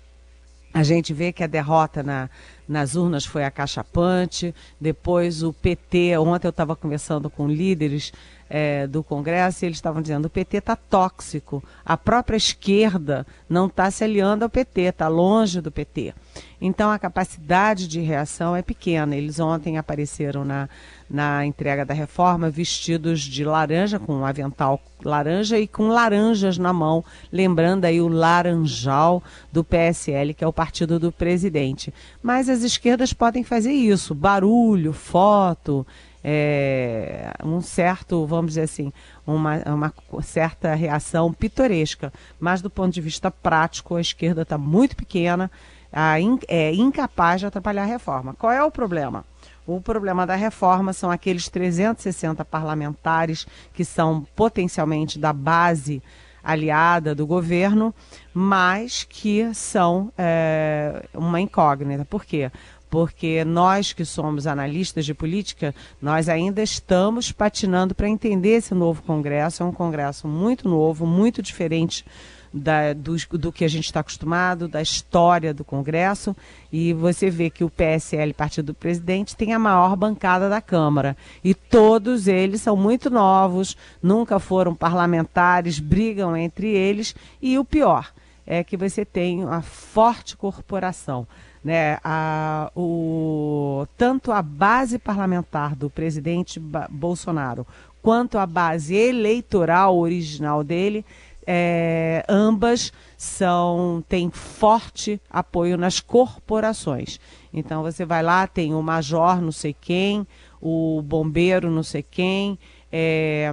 A 0.74 0.82
gente 0.82 1.12
vê 1.12 1.30
que 1.32 1.44
a 1.44 1.46
derrota 1.46 2.02
na, 2.02 2.30
nas 2.66 2.94
urnas 2.94 3.26
foi 3.26 3.44
acachapante, 3.44 4.54
depois 4.80 5.42
o 5.42 5.52
PT, 5.52 6.16
ontem 6.16 6.46
eu 6.46 6.50
estava 6.50 6.74
conversando 6.74 7.28
com 7.28 7.46
líderes 7.46 8.10
é, 8.54 8.86
do 8.86 9.02
Congresso 9.02 9.64
e 9.64 9.66
eles 9.66 9.78
estavam 9.78 10.02
dizendo 10.02 10.26
o 10.26 10.30
PT 10.30 10.58
está 10.58 10.76
tóxico, 10.76 11.64
a 11.82 11.96
própria 11.96 12.36
esquerda 12.36 13.26
não 13.48 13.64
está 13.64 13.90
se 13.90 14.04
aliando 14.04 14.44
ao 14.44 14.50
PT, 14.50 14.82
está 14.82 15.08
longe 15.08 15.62
do 15.62 15.72
PT. 15.72 16.12
Então 16.60 16.90
a 16.90 16.98
capacidade 16.98 17.88
de 17.88 18.00
reação 18.00 18.54
é 18.54 18.60
pequena. 18.60 19.16
Eles 19.16 19.40
ontem 19.40 19.78
apareceram 19.78 20.44
na, 20.44 20.68
na 21.08 21.46
entrega 21.46 21.86
da 21.86 21.94
reforma 21.94 22.50
vestidos 22.50 23.22
de 23.22 23.42
laranja, 23.42 23.98
com 23.98 24.16
um 24.16 24.26
avental 24.26 24.78
laranja 25.02 25.58
e 25.58 25.66
com 25.66 25.88
laranjas 25.88 26.58
na 26.58 26.74
mão, 26.74 27.02
lembrando 27.32 27.86
aí 27.86 28.02
o 28.02 28.06
laranjal 28.06 29.22
do 29.50 29.64
PSL, 29.64 30.34
que 30.34 30.44
é 30.44 30.46
o 30.46 30.52
partido 30.52 30.98
do 30.98 31.10
presidente. 31.10 31.92
Mas 32.22 32.50
as 32.50 32.62
esquerdas 32.62 33.14
podem 33.14 33.42
fazer 33.42 33.72
isso, 33.72 34.14
barulho, 34.14 34.92
foto, 34.92 35.86
é, 36.24 37.32
um 37.44 37.60
certo, 37.60 38.26
vamos 38.26 38.52
dizer 38.52 38.62
assim, 38.62 38.92
uma, 39.26 39.56
uma 39.66 39.92
certa 40.22 40.74
reação 40.74 41.32
pitoresca. 41.32 42.12
Mas 42.38 42.62
do 42.62 42.70
ponto 42.70 42.92
de 42.92 43.00
vista 43.00 43.30
prático, 43.30 43.96
a 43.96 44.00
esquerda 44.00 44.42
está 44.42 44.56
muito 44.56 44.96
pequena, 44.96 45.50
a 45.92 46.18
in, 46.20 46.38
é 46.48 46.72
incapaz 46.72 47.40
de 47.40 47.46
atrapalhar 47.46 47.82
a 47.82 47.86
reforma. 47.86 48.34
Qual 48.34 48.52
é 48.52 48.62
o 48.62 48.70
problema? 48.70 49.24
O 49.66 49.80
problema 49.80 50.26
da 50.26 50.34
reforma 50.34 50.92
são 50.92 51.10
aqueles 51.10 51.48
360 51.48 52.44
parlamentares 52.44 53.46
que 53.72 53.84
são 53.84 54.26
potencialmente 54.34 55.18
da 55.18 55.32
base 55.32 56.02
aliada 56.42 57.14
do 57.14 57.24
governo, 57.24 57.94
mas 58.34 59.04
que 59.08 59.54
são 59.54 60.12
é, 60.18 61.04
uma 61.14 61.40
incógnita. 61.40 62.04
Por 62.04 62.24
quê? 62.24 62.50
Porque 62.92 63.42
nós 63.42 63.94
que 63.94 64.04
somos 64.04 64.46
analistas 64.46 65.06
de 65.06 65.14
política, 65.14 65.74
nós 65.98 66.28
ainda 66.28 66.62
estamos 66.62 67.32
patinando 67.32 67.94
para 67.94 68.06
entender 68.06 68.50
esse 68.50 68.74
novo 68.74 69.00
Congresso. 69.00 69.62
É 69.62 69.66
um 69.66 69.72
Congresso 69.72 70.28
muito 70.28 70.68
novo, 70.68 71.06
muito 71.06 71.40
diferente 71.40 72.04
da, 72.52 72.92
do, 72.92 73.16
do, 73.30 73.50
que 73.50 73.64
a 73.64 73.68
gente 73.68 73.86
está 73.86 74.00
acostumado, 74.00 74.68
da 74.68 74.82
história 74.82 75.54
do 75.54 75.64
Congresso, 75.64 76.36
e 76.70 76.92
você 76.92 77.30
vê 77.30 77.48
que 77.48 77.64
o 77.64 77.70
PSL, 77.70 78.34
Partido 78.34 78.66
do 78.66 78.74
Presidente, 78.74 79.34
tem 79.34 79.54
a 79.54 79.58
maior 79.58 79.96
bancada 79.96 80.50
da 80.50 80.60
Câmara. 80.60 81.16
E 81.42 81.54
todos 81.54 82.28
eles 82.28 82.60
são 82.60 82.76
muito 82.76 83.08
novos, 83.08 83.74
nunca 84.02 84.38
foram 84.38 84.74
parlamentares, 84.74 85.78
brigam 85.78 86.36
entre 86.36 86.68
eles, 86.68 87.14
e 87.40 87.58
o 87.58 87.64
pior 87.64 88.12
é 88.46 88.62
que 88.62 88.76
você 88.76 89.02
tem 89.02 89.42
uma 89.42 89.62
forte 89.62 90.36
corporação 90.36 91.26
né, 91.64 91.98
a, 92.02 92.70
o, 92.74 93.86
tanto 93.96 94.32
a 94.32 94.42
base 94.42 94.98
parlamentar 94.98 95.76
do 95.76 95.88
presidente 95.88 96.60
Bolsonaro 96.90 97.66
quanto 98.02 98.36
a 98.36 98.46
base 98.46 98.96
eleitoral 98.96 99.96
original 99.96 100.64
dele, 100.64 101.04
é, 101.46 102.24
ambas 102.28 102.92
são 103.16 104.04
têm 104.08 104.30
forte 104.30 105.20
apoio 105.30 105.76
nas 105.76 106.00
corporações. 106.00 107.20
Então 107.52 107.82
você 107.82 108.04
vai 108.04 108.22
lá, 108.22 108.46
tem 108.46 108.74
o 108.74 108.82
major 108.82 109.40
não 109.40 109.52
sei 109.52 109.74
quem, 109.78 110.26
o 110.60 111.00
bombeiro 111.02 111.70
não 111.70 111.82
sei 111.82 112.02
quem, 112.02 112.58
é, 112.90 113.52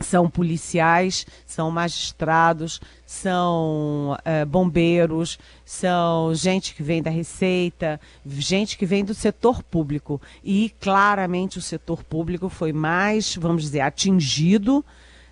são 0.00 0.28
policiais, 0.28 1.26
são 1.46 1.70
magistrados, 1.70 2.80
são 3.06 4.16
é, 4.24 4.44
bombeiros, 4.44 5.38
são 5.64 6.34
gente 6.34 6.74
que 6.74 6.82
vem 6.82 7.02
da 7.02 7.10
Receita, 7.10 8.00
gente 8.26 8.76
que 8.76 8.84
vem 8.84 9.04
do 9.04 9.14
setor 9.14 9.62
público. 9.62 10.20
E 10.44 10.74
claramente 10.80 11.58
o 11.58 11.62
setor 11.62 12.02
público 12.04 12.48
foi 12.48 12.72
mais, 12.72 13.36
vamos 13.36 13.62
dizer, 13.62 13.80
atingido 13.80 14.84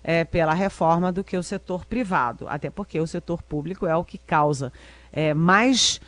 é, 0.03 0.23
pela 0.23 0.53
reforma 0.53 1.11
do 1.11 1.23
que 1.23 1.37
o 1.37 1.43
setor 1.43 1.85
privado. 1.85 2.47
Até 2.47 2.69
porque 2.69 2.99
o 2.99 3.07
setor 3.07 3.43
público 3.43 3.85
é 3.85 3.95
o 3.95 4.03
que 4.03 4.17
causa 4.17 4.73
é, 5.11 5.33
mais 5.33 6.01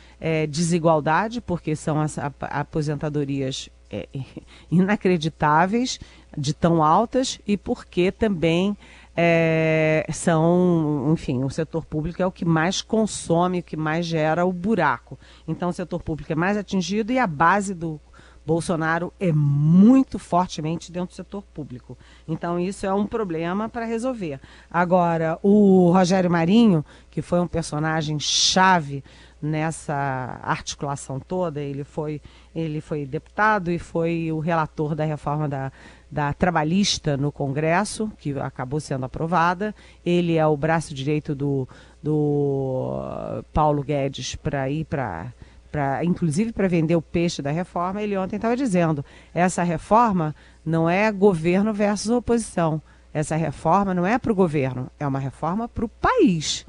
desigualdade, 0.50 1.40
porque 1.40 1.76
são 1.76 2.00
as 2.00 2.18
aposentadorias 2.40 3.70
inacreditáveis 4.70 5.98
de 6.36 6.52
tão 6.52 6.82
altas 6.82 7.40
e 7.46 7.56
porque 7.56 8.12
também 8.12 8.76
é, 9.16 10.06
são, 10.12 11.10
enfim, 11.12 11.42
o 11.42 11.50
setor 11.50 11.84
público 11.84 12.22
é 12.22 12.26
o 12.26 12.30
que 12.30 12.44
mais 12.44 12.80
consome, 12.80 13.58
o 13.58 13.62
que 13.62 13.76
mais 13.76 14.06
gera 14.06 14.46
o 14.46 14.52
buraco. 14.52 15.18
Então, 15.46 15.70
o 15.70 15.72
setor 15.72 16.00
público 16.00 16.32
é 16.32 16.36
mais 16.36 16.56
atingido 16.56 17.12
e 17.12 17.18
a 17.18 17.26
base 17.26 17.74
do 17.74 18.00
Bolsonaro 18.46 19.12
é 19.18 19.32
muito 19.32 20.18
fortemente 20.18 20.92
dentro 20.92 21.08
do 21.08 21.14
setor 21.14 21.42
público. 21.52 21.98
Então, 22.28 22.58
isso 22.60 22.86
é 22.86 22.94
um 22.94 23.06
problema 23.06 23.68
para 23.68 23.84
resolver. 23.84 24.40
Agora, 24.70 25.38
o 25.42 25.90
Rogério 25.90 26.30
Marinho, 26.30 26.84
que 27.10 27.20
foi 27.20 27.40
um 27.40 27.46
personagem 27.46 28.20
chave 28.20 29.02
nessa 29.40 30.40
articulação 30.42 31.20
toda, 31.20 31.60
ele 31.60 31.84
foi, 31.84 32.20
ele 32.54 32.80
foi 32.80 33.06
deputado 33.06 33.70
e 33.70 33.78
foi 33.78 34.30
o 34.32 34.38
relator 34.38 34.94
da 34.94 35.04
reforma 35.04 35.48
da, 35.48 35.72
da 36.10 36.32
trabalhista 36.32 37.16
no 37.16 37.30
Congresso, 37.30 38.10
que 38.18 38.38
acabou 38.38 38.80
sendo 38.80 39.04
aprovada. 39.04 39.74
Ele 40.04 40.36
é 40.36 40.46
o 40.46 40.56
braço 40.56 40.94
direito 40.94 41.34
do, 41.34 41.68
do 42.02 43.42
Paulo 43.52 43.82
Guedes 43.82 44.34
para 44.34 44.68
ir 44.68 44.84
para. 44.84 45.32
Pra, 45.70 46.02
inclusive 46.02 46.50
para 46.50 46.66
vender 46.66 46.96
o 46.96 47.02
peixe 47.02 47.42
da 47.42 47.50
reforma, 47.50 48.02
ele 48.02 48.16
ontem 48.16 48.36
estava 48.36 48.56
dizendo: 48.56 49.04
essa 49.34 49.62
reforma 49.62 50.34
não 50.64 50.88
é 50.88 51.12
governo 51.12 51.74
versus 51.74 52.10
oposição. 52.10 52.80
Essa 53.12 53.36
reforma 53.36 53.92
não 53.92 54.06
é 54.06 54.18
para 54.18 54.32
o 54.32 54.34
governo, 54.34 54.90
é 54.98 55.06
uma 55.06 55.18
reforma 55.18 55.68
para 55.68 55.84
o 55.84 55.88
país. 55.88 56.64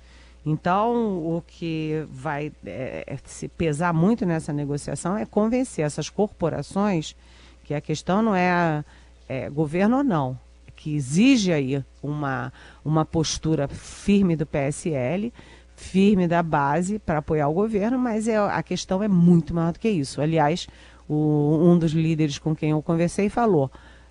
Então, 0.49 1.19
o 1.19 1.43
que 1.45 2.03
vai 2.09 2.51
é, 2.65 3.17
se 3.23 3.47
pesar 3.47 3.93
muito 3.93 4.25
nessa 4.25 4.51
negociação 4.51 5.15
é 5.15 5.23
convencer 5.23 5.85
essas 5.85 6.09
corporações 6.09 7.15
que 7.63 7.75
a 7.75 7.79
questão 7.79 8.23
não 8.23 8.35
é 8.35 8.83
é, 9.27 9.47
governo 9.47 9.97
ou 9.97 10.03
não, 10.03 10.39
que 10.75 10.95
exige 10.95 11.53
aí 11.53 11.83
uma, 12.01 12.51
uma 12.83 13.05
postura 13.05 13.67
firme 13.67 14.35
do 14.35 14.43
PSL, 14.43 15.31
firme 15.75 16.27
da 16.27 16.41
base 16.41 16.97
para 16.97 17.19
apoiar 17.19 17.47
o 17.47 17.53
governo, 17.53 17.99
mas 17.99 18.27
é, 18.27 18.37
a 18.37 18.63
questão 18.63 19.03
é 19.03 19.07
muito 19.07 19.53
maior 19.53 19.71
do 19.71 19.79
que 19.79 19.87
isso. 19.87 20.19
Aliás, 20.19 20.67
o, 21.07 21.59
um 21.61 21.77
dos 21.77 21.91
líderes 21.91 22.39
com 22.39 22.55
quem 22.55 22.71
eu 22.71 22.81
conversei 22.81 23.29
falou: 23.29 23.69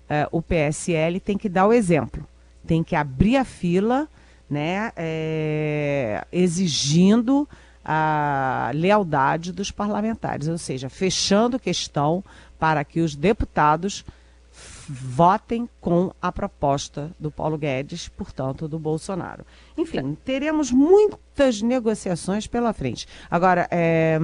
é, 0.09 0.25
o 0.31 0.41
PSL 0.41 1.19
tem 1.19 1.37
que 1.37 1.49
dar 1.49 1.67
o 1.67 1.73
exemplo, 1.73 2.25
tem 2.65 2.81
que 2.81 2.95
abrir 2.95 3.35
a 3.35 3.43
fila, 3.43 4.07
né, 4.49 4.91
é, 4.95 6.25
exigindo 6.31 7.47
a 7.83 8.71
lealdade 8.73 9.51
dos 9.51 9.71
parlamentares, 9.71 10.47
ou 10.47 10.57
seja, 10.57 10.89
fechando 10.89 11.59
questão 11.59 12.23
para 12.59 12.83
que 12.83 13.01
os 13.01 13.15
deputados 13.15 14.05
votem 14.87 15.69
com 15.79 16.11
a 16.21 16.31
proposta 16.31 17.11
do 17.19 17.31
Paulo 17.31 17.57
Guedes, 17.57 18.07
portanto, 18.09 18.67
do 18.67 18.79
Bolsonaro. 18.79 19.45
Enfim, 19.77 20.17
teremos 20.25 20.71
muitas 20.71 21.61
negociações 21.61 22.47
pela 22.47 22.73
frente. 22.73 23.07
Agora, 23.29 23.67
é, 23.71 24.19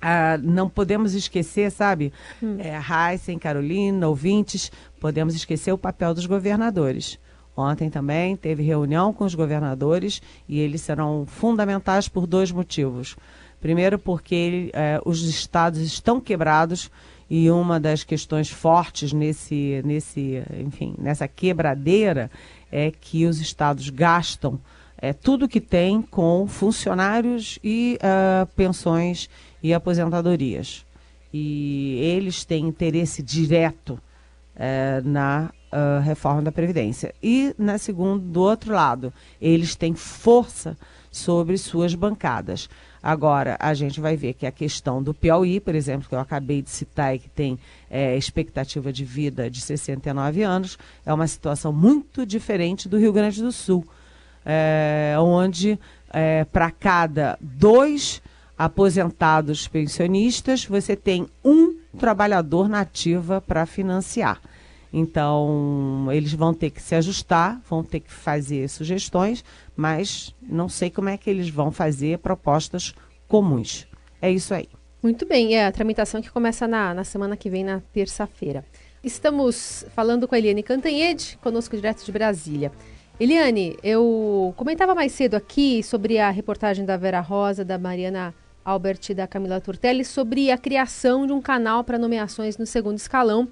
ah, 0.00 0.38
não 0.42 0.68
podemos 0.68 1.14
esquecer, 1.14 1.70
sabe, 1.70 2.12
hum. 2.42 2.58
é, 2.58 2.78
Heisen, 2.78 3.38
Carolina, 3.38 4.06
ouvintes, 4.06 4.70
podemos 5.00 5.34
esquecer 5.34 5.72
o 5.72 5.78
papel 5.78 6.12
dos 6.12 6.26
governadores. 6.26 7.18
Ontem 7.56 7.88
também 7.88 8.36
teve 8.36 8.62
reunião 8.62 9.12
com 9.12 9.24
os 9.24 9.34
governadores 9.34 10.20
e 10.48 10.58
eles 10.58 10.80
serão 10.80 11.24
fundamentais 11.26 12.08
por 12.08 12.26
dois 12.26 12.50
motivos. 12.50 13.16
Primeiro, 13.60 13.98
porque 13.98 14.70
é, 14.72 15.00
os 15.04 15.22
estados 15.22 15.80
estão 15.80 16.20
quebrados 16.20 16.90
e 17.30 17.50
uma 17.50 17.80
das 17.80 18.04
questões 18.04 18.50
fortes 18.50 19.12
nesse, 19.12 19.80
nesse, 19.84 20.42
enfim, 20.60 20.94
nessa 20.98 21.26
quebradeira 21.26 22.30
é 22.70 22.90
que 22.90 23.24
os 23.24 23.40
estados 23.40 23.88
gastam 23.88 24.58
é, 24.98 25.12
tudo 25.12 25.48
que 25.48 25.60
tem 25.60 26.02
com 26.02 26.46
funcionários 26.46 27.58
e 27.62 27.98
uh, 28.02 28.46
pensões 28.54 29.28
e 29.62 29.72
aposentadorias. 29.72 30.84
E 31.32 31.98
eles 32.00 32.44
têm 32.44 32.66
interesse 32.66 33.22
direto 33.22 33.98
uh, 34.56 35.08
na 35.08 35.50
uh, 35.72 36.00
reforma 36.02 36.42
da 36.42 36.52
Previdência. 36.52 37.14
E, 37.22 37.54
na 37.58 37.78
segundo, 37.78 38.20
do 38.20 38.42
outro 38.42 38.72
lado, 38.72 39.12
eles 39.40 39.74
têm 39.74 39.94
força 39.94 40.76
sobre 41.10 41.56
suas 41.56 41.94
bancadas. 41.94 42.68
Agora, 43.02 43.56
a 43.60 43.74
gente 43.74 44.00
vai 44.00 44.16
ver 44.16 44.32
que 44.34 44.46
a 44.46 44.50
questão 44.50 45.02
do 45.02 45.12
Piauí, 45.12 45.60
por 45.60 45.74
exemplo, 45.74 46.08
que 46.08 46.14
eu 46.14 46.18
acabei 46.18 46.62
de 46.62 46.70
citar 46.70 47.14
e 47.14 47.18
que 47.18 47.28
tem 47.28 47.58
é, 47.90 48.16
expectativa 48.16 48.92
de 48.92 49.04
vida 49.04 49.50
de 49.50 49.60
69 49.60 50.42
anos, 50.42 50.78
é 51.04 51.12
uma 51.12 51.26
situação 51.26 51.72
muito 51.72 52.24
diferente 52.24 52.88
do 52.88 52.98
Rio 52.98 53.12
Grande 53.12 53.42
do 53.42 53.52
Sul, 53.52 53.86
é, 54.44 55.14
onde 55.18 55.78
é, 56.10 56.44
para 56.44 56.70
cada 56.70 57.38
dois 57.40 58.22
aposentados 58.56 59.68
pensionistas, 59.68 60.64
você 60.64 60.96
tem 60.96 61.26
um 61.44 61.76
trabalhador 61.98 62.68
nativa 62.68 63.40
para 63.40 63.66
financiar. 63.66 64.40
Então, 64.92 66.06
eles 66.12 66.32
vão 66.32 66.54
ter 66.54 66.70
que 66.70 66.80
se 66.80 66.94
ajustar, 66.94 67.60
vão 67.68 67.82
ter 67.82 67.98
que 67.98 68.12
fazer 68.12 68.68
sugestões, 68.68 69.44
mas 69.76 70.32
não 70.40 70.68
sei 70.68 70.88
como 70.88 71.08
é 71.08 71.16
que 71.16 71.28
eles 71.28 71.48
vão 71.48 71.72
fazer 71.72 72.18
propostas 72.18 72.94
comuns. 73.26 73.88
É 74.22 74.30
isso 74.30 74.54
aí. 74.54 74.68
Muito 75.02 75.26
bem, 75.26 75.56
é 75.56 75.66
a 75.66 75.72
tramitação 75.72 76.22
que 76.22 76.30
começa 76.30 76.68
na, 76.68 76.94
na 76.94 77.02
semana 77.02 77.36
que 77.36 77.50
vem, 77.50 77.64
na 77.64 77.80
terça-feira. 77.92 78.64
Estamos 79.02 79.84
falando 79.94 80.28
com 80.28 80.34
a 80.34 80.38
Eliane 80.38 80.62
Cantanhede, 80.62 81.38
conosco 81.42 81.76
direto 81.76 82.04
de 82.04 82.12
Brasília. 82.12 82.72
Eliane, 83.18 83.76
eu 83.82 84.54
comentava 84.56 84.94
mais 84.94 85.12
cedo 85.12 85.34
aqui 85.34 85.82
sobre 85.82 86.18
a 86.18 86.30
reportagem 86.30 86.84
da 86.84 86.96
Vera 86.96 87.20
Rosa, 87.20 87.64
da 87.64 87.78
Mariana 87.78 88.32
Albert 88.64 89.00
e 89.10 89.14
da 89.14 89.26
Camila 89.26 89.60
Turtelli 89.60 90.04
sobre 90.04 90.50
a 90.50 90.58
criação 90.58 91.26
de 91.26 91.32
um 91.32 91.40
canal 91.40 91.84
para 91.84 91.98
nomeações 91.98 92.56
no 92.56 92.66
segundo 92.66 92.98
escalão 92.98 93.48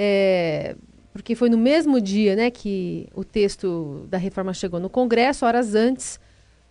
é, 0.00 0.76
porque 1.12 1.34
foi 1.34 1.50
no 1.50 1.58
mesmo 1.58 2.00
dia 2.00 2.36
né, 2.36 2.48
que 2.48 3.08
o 3.12 3.24
texto 3.24 4.06
da 4.08 4.16
reforma 4.16 4.54
chegou 4.54 4.78
no 4.78 4.88
Congresso, 4.88 5.44
horas 5.44 5.74
antes, 5.74 6.20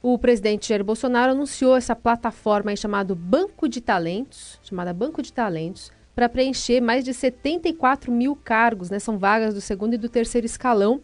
o 0.02 0.18
presidente 0.18 0.70
Jair 0.70 0.86
Bolsonaro 0.86 1.34
anunciou 1.34 1.76
essa 1.76 1.94
plataforma 1.94 2.74
chamada 2.74 3.14
Banco 3.14 3.68
de 3.68 3.82
Talentos, 3.82 4.58
chamada 4.64 4.94
Banco 4.94 5.22
de 5.22 5.34
Talentos, 5.34 5.92
para 6.16 6.30
preencher 6.30 6.80
mais 6.80 7.04
de 7.04 7.14
74 7.14 8.10
mil 8.10 8.38
cargos, 8.38 8.90
né, 8.90 9.00
são 9.00 9.18
vagas 9.18 9.54
do 9.54 9.60
segundo 9.60 9.96
e 9.96 9.98
do 9.98 10.08
terceiro 10.08 10.46
escalão. 10.46 11.02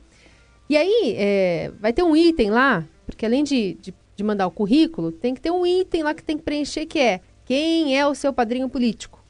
E 0.70 0.78
aí 0.78 1.16
é, 1.18 1.72
vai 1.82 1.92
ter 1.92 2.04
um 2.04 2.16
item 2.16 2.50
lá, 2.50 2.86
porque 3.06 3.26
além 3.26 3.44
de, 3.44 3.74
de, 3.82 3.94
de 4.16 4.24
mandar 4.24 4.48
o 4.48 4.52
currículo, 4.52 5.12
tem 5.12 5.34
que 5.34 5.42
ter 5.42 5.52
um 5.52 5.66
item 5.66 6.04
lá 6.04 6.14
que 6.14 6.24
tem 6.24 6.38
que 6.38 6.44
preencher 6.44 6.86
que 6.86 7.00
é 7.00 7.22
quem 7.46 7.98
é 7.98 8.08
o 8.08 8.16
seu 8.16 8.32
padrinho 8.32 8.70
político. 8.70 9.24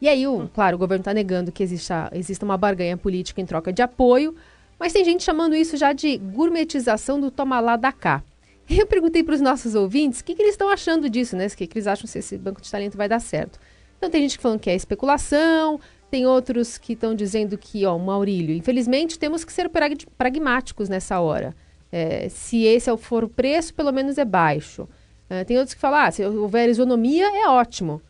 E 0.00 0.08
aí, 0.08 0.26
o, 0.26 0.48
claro, 0.48 0.76
o 0.76 0.78
governo 0.78 1.00
está 1.00 1.14
negando 1.14 1.50
que 1.50 1.62
exista, 1.62 2.10
exista 2.12 2.44
uma 2.44 2.56
barganha 2.56 2.96
política 2.96 3.40
em 3.40 3.46
troca 3.46 3.72
de 3.72 3.82
apoio, 3.82 4.34
mas 4.78 4.92
tem 4.92 5.04
gente 5.04 5.24
chamando 5.24 5.54
isso 5.54 5.76
já 5.76 5.92
de 5.92 6.18
gourmetização 6.18 7.18
do 7.18 7.30
toma 7.30 7.60
lá 7.60 7.76
da 7.76 7.90
cá. 7.90 8.22
Eu 8.68 8.86
perguntei 8.86 9.22
para 9.22 9.34
os 9.34 9.40
nossos 9.40 9.74
ouvintes 9.74 10.20
o 10.20 10.24
que, 10.24 10.34
que, 10.34 10.42
eles 10.42 10.52
estão 10.52 10.68
achando 10.68 11.08
disso, 11.08 11.36
né? 11.36 11.46
O 11.46 11.56
que, 11.56 11.66
que 11.66 11.78
eles 11.78 11.86
acham 11.86 12.06
se 12.06 12.18
esse 12.18 12.36
banco 12.36 12.60
de 12.60 12.70
talento 12.70 12.96
vai 12.96 13.08
dar 13.08 13.20
certo. 13.20 13.58
Então 13.96 14.10
tem 14.10 14.20
gente 14.22 14.36
que 14.36 14.42
falando 14.42 14.60
que 14.60 14.68
é 14.68 14.74
especulação, 14.74 15.80
tem 16.10 16.26
outros 16.26 16.76
que 16.76 16.92
estão 16.92 17.14
dizendo 17.14 17.56
que, 17.56 17.86
ó, 17.86 17.96
Maurílio, 17.98 18.54
infelizmente 18.54 19.18
temos 19.18 19.44
que 19.44 19.52
ser 19.52 19.70
pragmáticos 20.18 20.88
nessa 20.88 21.20
hora. 21.20 21.56
É, 21.90 22.28
se 22.28 22.64
esse 22.64 22.90
é 22.90 22.96
for 22.96 23.24
o 23.24 23.28
preço, 23.28 23.74
pelo 23.74 23.92
menos 23.92 24.18
é 24.18 24.24
baixo. 24.24 24.88
É, 25.28 25.44
tem 25.44 25.58
outros 25.58 25.74
que 25.74 25.80
falam, 25.80 26.00
ah, 26.00 26.10
se 26.10 26.24
houver 26.24 26.68
isonomia, 26.68 27.26
é 27.26 27.48
ótimo. 27.48 27.94
O 27.94 28.02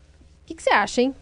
que, 0.45 0.55
que 0.55 0.63
você 0.63 0.71
acha, 0.71 1.01
hein? 1.01 1.13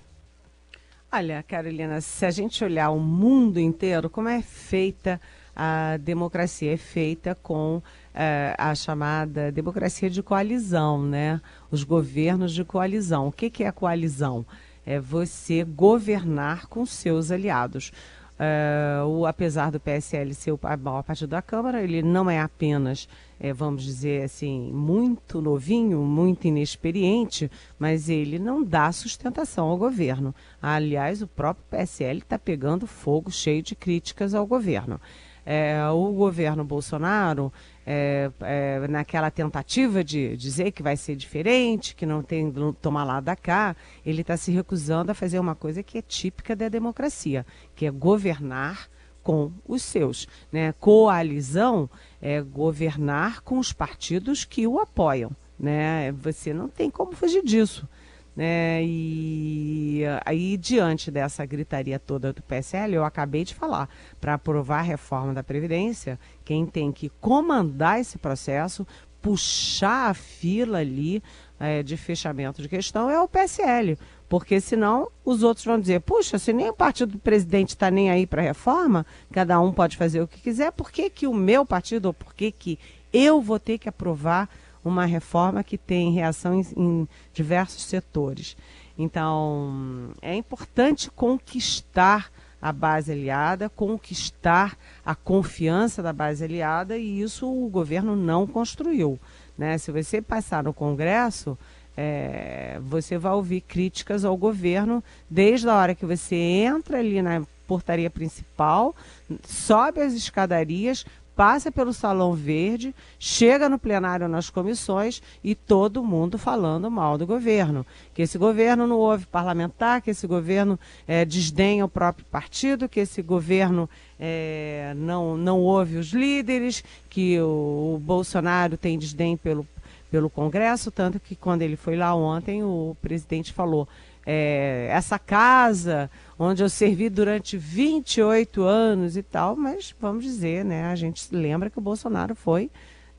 Olha, 1.12 1.43
Carolina, 1.43 2.01
se 2.01 2.25
a 2.25 2.31
gente 2.31 2.63
olhar 2.63 2.89
o 2.89 3.00
mundo 3.00 3.59
inteiro, 3.59 4.09
como 4.09 4.27
é 4.27 4.41
feita 4.41 5.21
a 5.56 5.97
democracia? 5.97 6.73
É 6.73 6.77
feita 6.77 7.34
com 7.41 7.82
é, 8.13 8.53
a 8.58 8.75
chamada 8.75 9.51
democracia 9.51 10.10
de 10.10 10.21
coalizão, 10.21 11.01
né? 11.01 11.39
Os 11.71 11.84
governos 11.84 12.53
de 12.53 12.65
coalizão. 12.65 13.27
O 13.27 13.32
que, 13.32 13.49
que 13.49 13.63
é 13.63 13.71
coalizão? 13.71 14.45
É 14.86 14.99
você 14.99 15.63
governar 15.63 16.67
com 16.67 16.86
seus 16.86 17.32
aliados. 17.32 17.93
Uh, 18.38 19.08
o, 19.08 19.26
apesar 19.26 19.71
do 19.71 19.80
PSL 19.80 20.34
ser 20.34 20.52
o 20.52 20.60
maior 20.62 21.04
partido 21.04 21.30
da 21.30 21.41
Câmara, 21.41 21.82
ele 21.82 22.02
não 22.02 22.30
é 22.30 22.39
apenas, 22.39 23.08
é, 23.39 23.54
vamos 23.54 23.84
dizer 23.84 24.24
assim, 24.24 24.71
muito 24.74 25.41
novinho, 25.41 26.02
muito 26.02 26.45
inexperiente, 26.45 27.50
mas 27.80 28.10
ele 28.10 28.38
não 28.38 28.62
dá 28.62 28.91
sustentação 28.91 29.67
ao 29.69 29.78
governo. 29.78 30.36
Aliás, 30.62 31.21
o 31.21 31.28
próprio 31.28 31.65
PSL 31.69 32.19
está 32.19 32.38
pegando 32.38 32.86
fogo 32.86 33.32
cheio 33.32 33.63
de 33.63 33.74
críticas 33.74 34.34
ao 34.34 34.45
governo. 34.45 35.00
É, 35.45 35.88
o 35.89 36.12
governo 36.12 36.63
Bolsonaro 36.63 37.53
é, 37.86 38.31
é, 38.41 38.88
naquela 38.88 39.29
tentativa 39.29 40.03
de 40.03 40.36
dizer 40.36 40.71
que 40.71 40.81
vai 40.81 40.97
ser 40.97 41.15
diferente, 41.15 41.95
que 41.95 42.05
não 42.05 42.23
tem 42.23 42.51
tomar 42.81 43.03
lá 43.03 43.19
da 43.19 43.36
cá, 43.36 43.75
ele 44.05 44.21
está 44.21 44.36
se 44.36 44.51
recusando 44.51 45.12
a 45.12 45.15
fazer 45.15 45.38
uma 45.38 45.53
coisa 45.53 45.84
que 45.84 45.99
é 45.99 46.01
típica 46.01 46.55
da 46.55 46.67
democracia, 46.67 47.45
que 47.75 47.86
é 47.86 47.91
governar 47.91 48.89
com 49.21 49.51
os 49.67 49.81
seus. 49.81 50.27
Né? 50.51 50.71
Coalizão 50.73 51.89
é 52.21 52.41
governar 52.41 53.41
com 53.41 53.58
os 53.58 53.73
partidos 53.73 54.45
que 54.45 54.67
o 54.67 54.79
apoiam. 54.79 55.31
Né? 55.60 56.12
Você 56.12 56.53
não 56.53 56.67
tem 56.67 56.89
como 56.89 57.13
fugir 57.13 57.43
disso. 57.43 57.88
Né? 58.36 58.84
E 58.84 60.04
aí, 60.26 60.58
diante 60.58 61.10
dessa 61.10 61.45
gritaria 61.45 61.98
toda 61.98 62.34
do 62.34 62.41
PSL, 62.41 62.93
eu 62.93 63.06
acabei 63.06 63.45
de 63.45 63.56
falar, 63.56 63.89
para 64.19 64.34
aprovar 64.34 64.80
a 64.80 64.84
reforma 64.84 65.34
da 65.34 65.43
Previdência, 65.43 66.19
quem 66.43 66.65
tem 66.65 66.91
que 66.91 67.10
comandar 67.21 68.00
esse 68.00 68.17
processo, 68.17 68.86
puxar 69.21 70.10
a 70.10 70.13
fila 70.13 70.80
ali 70.80 71.24
é, 71.60 71.82
de 71.82 71.98
fechamento 71.98 72.62
de 72.62 72.69
questão 72.69 73.10
é 73.10 73.19
o 73.19 73.28
PSL. 73.28 73.98
Porque 74.28 74.60
senão 74.60 75.10
os 75.24 75.41
outros 75.41 75.65
vão 75.65 75.80
dizer, 75.80 76.02
puxa, 76.02 76.38
se 76.38 76.52
nem 76.52 76.69
o 76.69 76.74
partido 76.74 77.13
do 77.13 77.19
presidente 77.19 77.69
está 77.69 77.89
nem 77.89 78.12
aí 78.12 78.28
para 78.28 78.41
reforma, 78.41 79.06
cada 79.32 79.60
um 79.60 79.71
pode 79.71 79.98
fazer 79.98 80.21
o 80.21 80.28
que 80.28 80.41
quiser, 80.41 80.71
por 80.71 80.91
que, 80.91 81.10
que 81.10 81.26
o 81.26 81.34
meu 81.34 81.65
partido, 81.65 82.08
ou 82.08 82.13
por 82.13 82.34
que, 82.34 82.52
que 82.52 82.78
eu 83.13 83.41
vou 83.41 83.60
ter 83.60 83.78
que 83.78 83.88
aprovar 83.88 84.50
uma 84.88 85.06
reforma 85.06 85.63
que 85.63 85.78
tem 85.78 86.13
reação 86.13 86.54
em, 86.54 86.65
em 86.78 87.08
diversos 87.34 87.84
setores. 87.84 88.56
Então, 88.98 90.12
é 90.21 90.36
importante 90.36 91.12
conquistar 91.12 92.32
a 92.62 92.71
base 92.71 93.12
aliada, 93.12 93.69
conquistar 93.69 94.78
a 95.06 95.13
confiança 95.13 96.02
da 96.02 96.13
base 96.13 96.43
aliada, 96.43 96.98
e 96.98 97.21
isso 97.21 97.48
o 97.48 97.69
governo 97.69 98.15
não 98.15 98.48
construiu. 98.48 99.19
Né? 99.58 99.78
Se 99.78 99.91
você 99.91 100.21
passar 100.21 100.63
no 100.63 100.74
Congresso, 100.74 101.58
é, 101.98 102.80
você 102.82 103.17
vai 103.17 103.34
ouvir 103.34 103.62
críticas 103.62 104.26
ao 104.26 104.36
governo 104.36 105.04
desde 105.30 105.69
a 105.69 105.76
hora 105.76 105.95
que 105.95 106.06
você 106.06 106.36
entra 106.36 107.00
ali 107.00 107.21
na 107.21 107.43
portaria 107.67 108.10
principal, 108.10 108.95
sobe 109.43 110.02
as 110.02 110.13
escadarias, 110.13 111.06
passa 111.36 111.71
pelo 111.71 111.93
Salão 111.93 112.34
Verde, 112.34 112.95
chega 113.19 113.67
no 113.67 113.78
plenário 113.78 114.28
nas 114.28 114.50
comissões 114.50 115.21
e 115.43 115.54
todo 115.54 116.04
mundo 116.04 116.38
falando 116.38 116.89
mal 116.89 117.17
do 117.17 117.28
governo. 117.28 117.86
Que 118.13 118.21
esse 118.21 118.38
governo 118.38 118.88
não 118.88 118.98
ouve 118.98 119.26
parlamentar, 119.26 120.02
que 120.02 120.12
esse 120.12 120.26
governo 120.26 120.80
é, 121.08 121.26
desdenha 121.26 121.86
o 121.86 121.89
próprio 121.89 122.26
partido, 122.32 122.88
que 122.88 123.02
esse 123.02 123.21
governo 123.21 123.89
é, 124.19 124.93
não, 124.95 125.36
não 125.36 125.60
ouve 125.60 125.98
os 125.98 126.08
líderes, 126.13 126.84
que 127.10 127.39
o, 127.39 127.95
o 127.95 128.02
Bolsonaro 128.02 128.78
tem 128.78 128.98
desdém 128.98 129.36
pelo, 129.36 129.67
pelo 130.10 130.30
Congresso, 130.30 130.89
tanto 130.89 131.19
que 131.19 131.36
quando 131.36 131.62
ele 131.62 131.76
foi 131.76 131.98
lá 131.98 132.15
ontem, 132.15 132.63
o 132.63 132.95
presidente 133.02 133.52
falou. 133.52 133.88
É, 134.25 134.88
essa 134.91 135.19
casa 135.19 136.09
onde 136.38 136.63
eu 136.63 136.69
servi 136.69 137.09
durante 137.09 137.57
28 137.57 138.63
anos 138.63 139.15
e 139.15 139.23
tal, 139.23 139.55
mas 139.55 139.93
vamos 139.99 140.23
dizer, 140.23 140.65
né, 140.65 140.85
a 140.85 140.95
gente 140.95 141.33
lembra 141.33 141.69
que 141.69 141.77
o 141.77 141.81
Bolsonaro 141.81 142.33
foi 142.35 142.71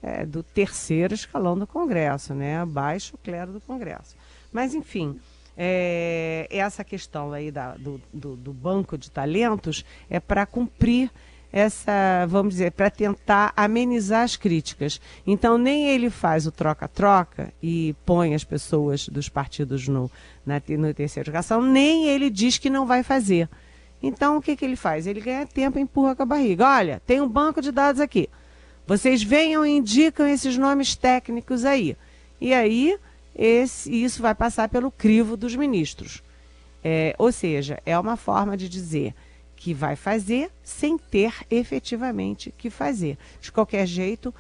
é, 0.03 0.27
do 0.27 0.43
terceiro 0.43 1.15
escalão 1.15 1.57
do 1.57 1.67
Congresso, 1.67 2.35
né, 2.35 2.59
abaixo 2.59 3.17
clero 3.23 3.53
do 3.53 3.61
Congresso. 3.61 4.17
Mas, 4.53 4.75
enfim, 4.75 5.19
é, 5.57 6.47
essa 6.51 6.85
questão 6.85 7.33
aí 7.33 7.51
da, 7.51 7.75
do, 7.77 8.01
do, 8.13 8.37
do 8.37 8.53
banco 8.53 8.99
de 8.99 9.11
talentos 9.11 9.85
é 10.11 10.21
para 10.21 10.45
cumprir 10.45 11.11
essa, 11.53 12.27
vamos 12.29 12.55
dizer, 12.55 12.73
para 12.73 12.91
tentar 12.91 13.53
amenizar 13.57 14.23
as 14.23 14.37
críticas. 14.37 15.01
Então, 15.27 15.57
nem 15.57 15.89
ele 15.89 16.11
faz 16.11 16.47
o 16.47 16.53
troca-troca 16.53 17.53
e 17.63 17.95
põe 18.05 18.35
as 18.35 18.45
pessoas 18.45 19.09
dos 19.09 19.29
partidos 19.29 19.89
no, 19.89 20.11
na, 20.45 20.61
no 20.69 20.89
educação, 20.89 21.63
nem 21.63 22.09
ele 22.09 22.29
diz 22.29 22.59
que 22.59 22.69
não 22.69 22.87
vai 22.87 23.03
fazer. 23.03 23.49
Então, 24.03 24.37
o 24.37 24.43
que, 24.43 24.55
que 24.55 24.65
ele 24.65 24.77
faz? 24.77 25.07
Ele 25.07 25.21
ganha 25.21 25.47
tempo 25.47 25.79
e 25.79 25.83
empurra 25.83 26.15
com 26.15 26.23
a 26.23 26.27
barriga. 26.27 26.67
Olha, 26.67 27.01
tem 27.07 27.21
um 27.21 27.29
banco 27.29 27.63
de 27.63 27.73
dados 27.73 28.01
aqui. 28.01 28.29
Vocês 28.87 29.23
venham 29.23 29.65
e 29.67 29.71
indicam 29.71 30.29
esses 30.29 30.57
nomes 30.57 30.95
técnicos 30.95 31.65
aí. 31.65 31.97
E 32.41 32.53
aí, 32.53 32.99
esse, 33.35 33.91
isso 33.91 34.23
vai 34.23 34.35
passar 34.35 34.69
pelo 34.69 34.91
crivo 34.91 35.37
dos 35.37 35.57
ministros. 35.57 36.23
É, 36.85 37.15
ou 37.19 37.33
seja, 37.33 37.81
é 37.85 37.99
uma 37.99 38.17
forma 38.17 38.57
de 38.57 38.69
dizer 38.69 39.15
que 39.57 39.75
vai 39.75 39.97
fazer 39.97 40.51
sem 40.63 40.99
ter 40.99 41.33
efetivamente 41.51 42.55
que 42.57 42.71
fazer. 42.71 43.19
De 43.41 43.51
qualquer 43.51 43.87
jeito, 43.87 44.33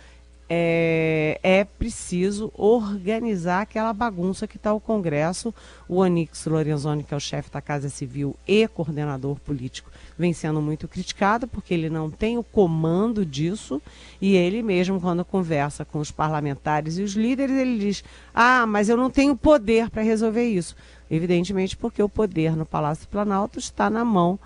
é, 0.49 1.41
é 1.43 1.65
preciso 1.65 2.53
organizar 2.55 3.63
aquela 3.63 3.93
bagunça 3.93 4.47
que 4.47 4.57
está 4.57 4.73
o 4.73 4.81
Congresso. 4.81 5.53
O 5.89 5.97
Onix 5.97 6.47
Lorenzoni, 6.47 7.03
que 7.03 7.13
é 7.13 7.17
o 7.17 7.21
chefe 7.21 7.51
da 7.51 7.61
Casa 7.61 7.89
Civil 7.89 8.37
e 8.47 8.69
coordenador 8.69 9.41
político, 9.41 9.91
vem 10.17 10.33
sendo 10.33 10.63
muito 10.63 10.87
criticado 10.87 11.49
porque 11.49 11.75
ele 11.75 11.91
não 11.91 12.11
tem 12.11 12.39
o 12.39 12.45
comando 12.45 13.27
disso 13.27 13.83
e 14.21 14.37
ele 14.37 14.63
mesmo, 14.63 15.01
quando 15.01 15.25
conversa 15.25 15.85
com 15.85 15.99
os 15.99 16.13
parlamentares 16.13 16.99
e 16.99 17.03
os 17.03 17.15
líderes, 17.15 17.57
ele 17.57 17.79
diz: 17.79 18.05
Ah, 18.33 18.65
mas 18.67 18.89
eu 18.89 18.97
não 18.97 19.11
tenho 19.11 19.37
poder 19.37 19.91
para 19.91 20.03
resolver 20.03 20.45
isso. 20.45 20.77
Evidentemente, 21.11 21.77
porque 21.77 22.03
o 22.03 22.09
poder 22.09 22.57
no 22.57 22.67
Palácio 22.67 23.09
Planalto 23.09 23.59
está 23.59 23.91
na 23.91 24.05
mão 24.05 24.39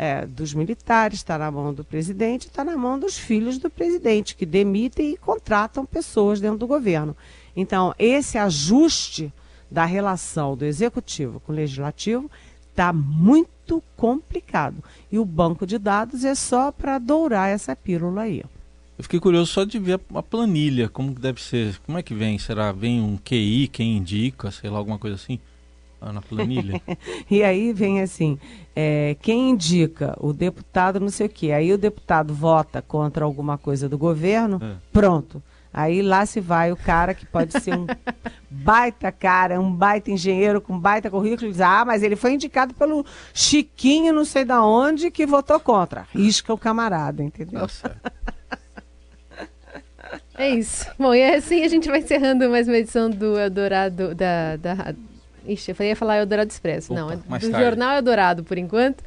é, 0.00 0.24
dos 0.24 0.54
militares, 0.54 1.18
está 1.18 1.36
na 1.36 1.50
mão 1.50 1.74
do 1.74 1.82
presidente, 1.82 2.46
está 2.46 2.62
na 2.62 2.76
mão 2.76 3.00
dos 3.00 3.18
filhos 3.18 3.58
do 3.58 3.68
presidente, 3.68 4.36
que 4.36 4.46
demitem 4.46 5.14
e 5.14 5.16
contratam 5.16 5.84
pessoas 5.84 6.40
dentro 6.40 6.58
do 6.58 6.68
governo. 6.68 7.16
Então, 7.56 7.92
esse 7.98 8.38
ajuste 8.38 9.32
da 9.68 9.84
relação 9.84 10.56
do 10.56 10.64
executivo 10.64 11.40
com 11.40 11.52
o 11.52 11.54
legislativo 11.54 12.30
está 12.70 12.92
muito 12.92 13.82
complicado. 13.96 14.76
E 15.10 15.18
o 15.18 15.24
banco 15.24 15.66
de 15.66 15.78
dados 15.78 16.24
é 16.24 16.36
só 16.36 16.70
para 16.70 17.00
dourar 17.00 17.48
essa 17.48 17.74
pílula 17.74 18.22
aí. 18.22 18.44
Eu 18.96 19.02
fiquei 19.02 19.18
curioso 19.18 19.52
só 19.52 19.64
de 19.64 19.80
ver 19.80 20.00
a 20.14 20.22
planilha, 20.22 20.88
como 20.88 21.12
deve 21.12 21.42
ser, 21.42 21.76
como 21.84 21.98
é 21.98 22.04
que 22.04 22.14
vem? 22.14 22.38
Será 22.38 22.70
vem 22.70 23.00
um 23.00 23.16
QI, 23.16 23.66
quem 23.66 23.96
indica, 23.96 24.52
sei 24.52 24.70
lá, 24.70 24.78
alguma 24.78 24.98
coisa 24.98 25.16
assim? 25.16 25.40
Ah, 26.00 26.12
na 26.12 26.22
planilha. 26.22 26.80
e 27.30 27.42
aí 27.42 27.72
vem 27.72 28.00
assim, 28.00 28.38
é, 28.74 29.16
quem 29.20 29.50
indica 29.50 30.16
o 30.20 30.32
deputado 30.32 31.00
não 31.00 31.08
sei 31.08 31.26
o 31.26 31.30
quê. 31.30 31.52
Aí 31.52 31.72
o 31.72 31.78
deputado 31.78 32.32
vota 32.32 32.80
contra 32.80 33.24
alguma 33.24 33.58
coisa 33.58 33.88
do 33.88 33.98
governo, 33.98 34.60
é. 34.62 34.76
pronto. 34.92 35.42
Aí 35.72 36.00
lá 36.00 36.24
se 36.24 36.40
vai 36.40 36.72
o 36.72 36.76
cara 36.76 37.14
que 37.14 37.26
pode 37.26 37.60
ser 37.60 37.74
um 37.76 37.86
baita 38.48 39.12
cara, 39.12 39.60
um 39.60 39.72
baita 39.72 40.10
engenheiro 40.10 40.60
com 40.60 40.78
baita 40.78 41.10
currículo, 41.10 41.48
e 41.48 41.52
diz, 41.52 41.60
ah, 41.60 41.84
mas 41.84 42.02
ele 42.02 42.16
foi 42.16 42.32
indicado 42.32 42.74
pelo 42.74 43.04
Chiquinho 43.34 44.12
não 44.12 44.24
sei 44.24 44.44
da 44.44 44.64
onde 44.64 45.10
que 45.10 45.26
votou 45.26 45.60
contra. 45.60 46.06
Risca 46.14 46.52
o 46.52 46.58
camarada, 46.58 47.22
entendeu? 47.22 47.60
Nossa. 47.60 47.96
É 50.38 50.50
isso. 50.50 50.86
Bom, 50.96 51.12
e 51.12 51.22
assim 51.22 51.64
a 51.64 51.68
gente 51.68 51.88
vai 51.88 51.98
encerrando 51.98 52.48
mais 52.48 52.68
uma 52.68 52.76
edição 52.76 53.10
do 53.10 53.38
Eldorado 53.38 54.14
da, 54.14 54.56
da, 54.56 54.94
Ixi, 55.48 55.74
eu 55.78 55.86
ia 55.86 55.96
falar 55.96 56.18
Eldorado 56.18 56.50
Expresso. 56.50 56.92
Opa, 56.92 57.00
Não, 57.00 57.10
é 57.10 57.16
do 57.16 57.22
tarde. 57.50 57.64
Jornal 57.64 57.96
Eldorado, 57.96 58.44
por 58.44 58.58
enquanto. 58.58 59.02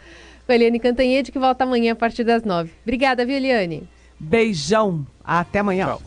Com 0.46 0.52
a 0.52 0.56
Eliane 0.56 0.80
Cantanhede, 0.80 1.32
que 1.32 1.38
volta 1.40 1.64
amanhã 1.64 1.94
a 1.94 1.96
partir 1.96 2.24
das 2.24 2.44
nove. 2.44 2.72
Obrigada, 2.84 3.26
viu, 3.26 3.36
Eliane? 3.36 3.88
Beijão. 4.20 5.06
Até 5.24 5.60
amanhã. 5.60 5.86
Tchau. 5.86 6.02